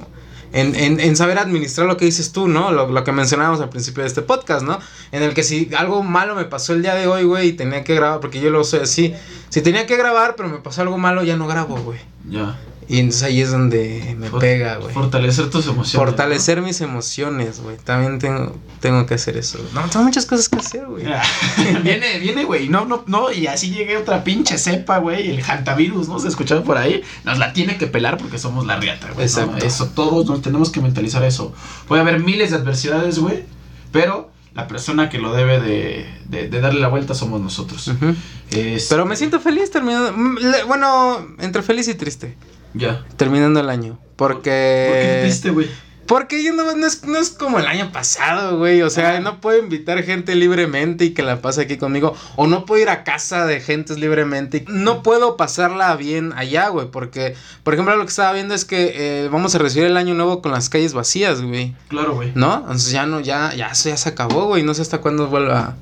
[0.54, 2.72] En, en, en saber administrar lo que dices tú, ¿no?
[2.72, 4.80] Lo, lo que mencionábamos al principio de este podcast, ¿no?
[5.12, 7.84] En el que si algo malo me pasó el día de hoy, güey, y tenía
[7.84, 9.14] que grabar, porque yo lo soy así.
[9.50, 12.00] Si tenía que grabar, pero me pasó algo malo, ya no grabo, güey.
[12.30, 12.58] Ya.
[12.90, 14.94] Y entonces ahí es donde me For- pega, güey.
[14.94, 15.94] Fortalecer tus emociones.
[16.08, 17.76] Fortalecer mis emociones, güey.
[17.78, 19.60] También tengo, tengo que hacer eso.
[19.74, 21.04] No, tengo muchas cosas que hacer, güey.
[21.04, 21.12] ¿no?
[21.84, 22.70] viene, viene, güey.
[22.70, 23.32] No, no, no.
[23.32, 25.30] Y así llegue otra pinche cepa, güey.
[25.32, 26.18] El hantavirus, ¿no?
[26.20, 27.02] Se escuchaba por ahí.
[27.26, 29.18] Nos la tiene que pelar porque somos la riata, güey.
[29.18, 29.24] ¿no?
[29.24, 29.66] Exacto.
[29.66, 31.54] Eso, todos nos tenemos que mentalizar eso.
[31.90, 33.44] Puede haber miles de adversidades, güey.
[33.92, 37.86] Pero la persona que lo debe de, de, de darle la vuelta somos nosotros.
[37.90, 38.16] Ujú.
[38.52, 40.14] Es- Pero me siento feliz terminando.
[40.16, 42.36] mm, Bueno, entre feliz y triste.
[42.78, 43.03] Ya.
[43.17, 43.99] Terminando el año.
[44.15, 44.88] Porque.
[44.89, 45.67] ¿Por qué triste, güey?
[46.07, 48.82] Porque yo no, no, es, no es como el año pasado, güey.
[48.82, 49.19] O sea, Ah.
[49.19, 52.15] no puedo invitar gente libremente y que la pase aquí conmigo.
[52.38, 54.63] O no puedo ir a casa de gentes libremente.
[54.69, 56.88] No puedo pasarla bien allá, güey.
[56.89, 60.13] Porque, por ejemplo, lo que estaba viendo es que eh, vamos a recibir el año
[60.13, 61.75] nuevo con las calles vacías, güey.
[61.89, 62.32] Claro, güey.
[62.36, 62.59] ¿No?
[62.59, 64.63] Entonces ya no, ya, ya eso ya se acabó, güey.
[64.63, 65.75] No sé hasta cuándo vuelva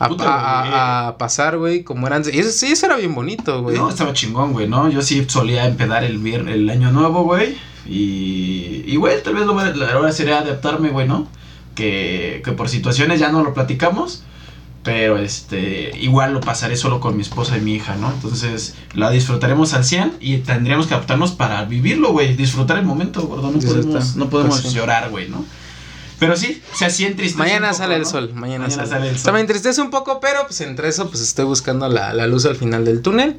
[0.00, 0.72] a, Puta, a- güey.
[0.74, 2.24] a- a pasar, güey, como eran.
[2.32, 3.76] Y eso, sí, eso era bien bonito, güey.
[3.76, 4.88] No, estaba chingón, güey, ¿no?
[4.90, 7.56] Yo sí solía empedar el, el año nuevo, güey.
[7.88, 11.28] Y, y, güey, tal vez lo, la hora sería adaptarme, güey, ¿no?
[11.74, 14.24] Que, que por situaciones ya no lo platicamos.
[14.82, 18.10] Pero este, igual lo pasaré solo con mi esposa y mi hija, ¿no?
[18.10, 22.34] Entonces la disfrutaremos al 100 y tendríamos que adaptarnos para vivirlo, güey.
[22.34, 23.50] Disfrutar el momento, gordo.
[23.52, 25.44] No podemos, no podemos Pues llorar, güey, ¿no?
[26.20, 28.08] Pero sí, o sea, sí entristece Mañana un poco, sale el ¿no?
[28.08, 28.88] sol, mañana, Mañana sale.
[28.88, 29.32] sale el O sea, sol.
[29.34, 32.54] me entristece un poco, pero pues entre eso pues estoy buscando la, la luz al
[32.56, 33.38] final del túnel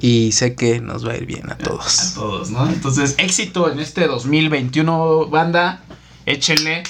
[0.00, 2.12] y sé que nos va a ir bien a A todos.
[2.14, 2.68] todos, ¿no?
[2.68, 5.80] Entonces, éxito en este 2021, banda.
[6.26, 6.82] Échenle.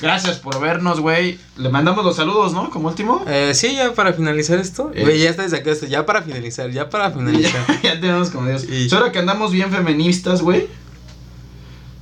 [0.00, 1.38] Gracias por vernos, güey.
[1.56, 2.68] Le mandamos los saludos, ¿no?
[2.70, 3.24] Como último.
[3.26, 4.90] Eh, sí, ya para finalizar esto.
[4.94, 5.02] Eh.
[5.02, 7.64] Güey, ya está esto, ya para finalizar, ya para finalizar.
[7.82, 8.64] Ya, ya tenemos como Dios.
[8.64, 10.68] Y- Ahora que andamos bien feministas, güey.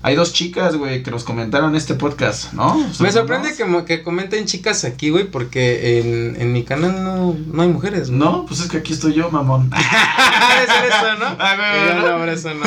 [0.07, 2.74] Hay dos chicas, güey, que nos comentaron este podcast, ¿no?
[3.00, 7.62] Me sorprende que, que comenten chicas aquí, güey, porque en, en mi canal no, no
[7.62, 8.09] hay mujeres.
[8.09, 8.18] güey.
[8.20, 9.70] No, pues es que aquí estoy yo, mamón.
[9.70, 11.24] Debe ser eso, ¿no?
[11.38, 11.57] Ah,
[12.02, 12.18] ¿no?
[12.18, 12.64] no, eso no.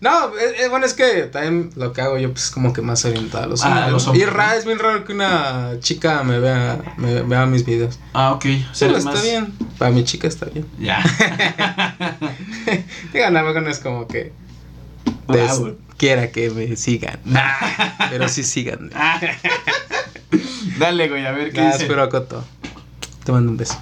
[0.00, 2.82] No, es, es- bueno, es que también lo que hago yo, pues, es como que
[2.82, 3.84] más orientado a los Ah, hombres.
[3.86, 4.10] a los ¿no?
[4.10, 7.64] hombres, Y es raro, es bien raro que una chica me vea, me vea mis
[7.64, 8.00] videos.
[8.12, 8.42] Ah, ok.
[8.42, 9.52] Pero Seres está más- bien.
[9.78, 10.66] Para mi chica está bien.
[10.80, 11.00] Ya.
[13.12, 14.32] Digo, no, no es como que
[15.28, 15.36] Wow.
[15.36, 17.20] des- quiera que me sigan.
[18.10, 18.90] Pero sí síganme.
[20.80, 21.84] Dale, güey, a ver qué Nada, dice.
[21.84, 22.44] espero Coto.
[23.24, 23.80] Te mando un beso.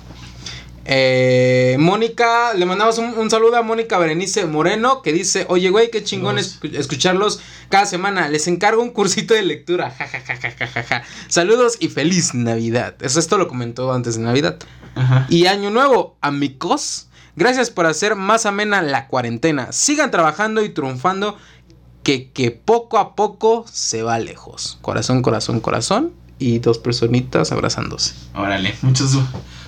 [0.84, 5.90] Eh, Mónica, le mandamos un, un saludo a Mónica Berenice Moreno que dice, oye güey,
[5.90, 7.40] qué chingón escu- escucharlos
[7.70, 8.28] cada semana.
[8.28, 9.90] Les encargo un cursito de lectura.
[9.90, 11.02] Ja, ja, ja, ja, ja, ja, ja.
[11.28, 12.96] Saludos y feliz Navidad.
[13.00, 14.58] Eso esto lo comentó antes de Navidad.
[14.94, 15.26] Ajá.
[15.30, 17.06] Y año nuevo, amigos.
[17.36, 19.72] Gracias por hacer más amena la cuarentena.
[19.72, 21.38] Sigan trabajando y triunfando.
[22.02, 24.78] Que, que poco a poco se va lejos.
[24.80, 26.12] Corazón, corazón, corazón.
[26.38, 28.14] Y dos personitas abrazándose.
[28.34, 29.14] Órale, muchas,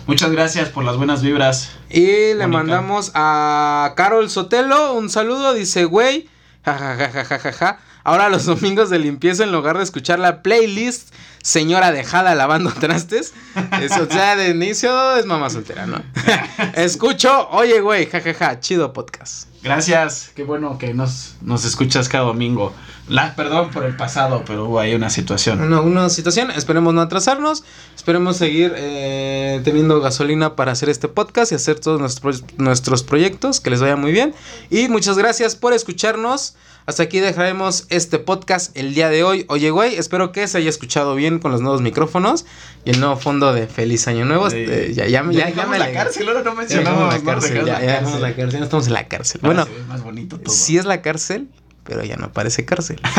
[0.07, 1.70] muchas gracias por las buenas vibras.
[1.91, 5.53] Y le mandamos a Carol Sotelo un saludo.
[5.53, 6.30] Dice, güey,
[6.64, 7.78] jajajajajaja.
[8.05, 13.33] Ahora los domingos de limpieza en lugar de escuchar la playlist, señora dejada lavando trastes.
[13.80, 16.03] Eso, o sea, de inicio es mamá soltera, ¿no?
[16.74, 19.52] Escucho, oye, güey, jajaja, chido podcast.
[19.63, 22.73] Gracias, qué bueno que nos, nos escuchas cada domingo.
[23.09, 25.61] La, perdón por el pasado, pero hubo ahí una situación.
[25.61, 27.63] Una, una situación, esperemos no atrasarnos,
[27.95, 33.61] esperemos seguir eh, teniendo gasolina para hacer este podcast y hacer todos nuestros, nuestros proyectos,
[33.61, 34.35] que les vaya muy bien.
[34.69, 36.57] Y muchas gracias por escucharnos.
[36.85, 39.47] Hasta aquí dejaremos este podcast el día de hoy.
[39.49, 42.45] Oye, güey, espero que se haya escuchado bien con los nuevos micrófonos
[42.85, 44.51] y el nuevo fondo de Feliz Año Nuevo.
[44.51, 44.59] Sí.
[44.59, 47.64] Este, ya, ya, ya, ya, me la le- cárcel, ahora no ya mencionamos la cárcel,
[47.64, 48.59] ya, ya dejamos la cárcel.
[48.59, 49.41] no estamos en la cárcel.
[49.45, 50.53] Ahora Bueno, más bonito todo.
[50.53, 51.49] sí es la cárcel,
[51.85, 53.01] pero ya no parece cárcel.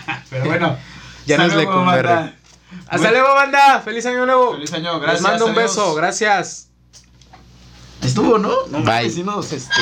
[0.30, 0.76] Pero bueno,
[1.26, 2.06] Ya no es Lecumberri.
[2.06, 2.34] banda.
[2.86, 3.80] Hasta luego, banda.
[3.84, 4.52] Feliz año nuevo.
[4.52, 5.22] Feliz año, Les gracias.
[5.22, 6.68] mando un beso, gracias.
[8.02, 8.50] Estuvo, ¿no?
[8.70, 8.84] No Bye.
[8.84, 9.72] mames, sí nos, este,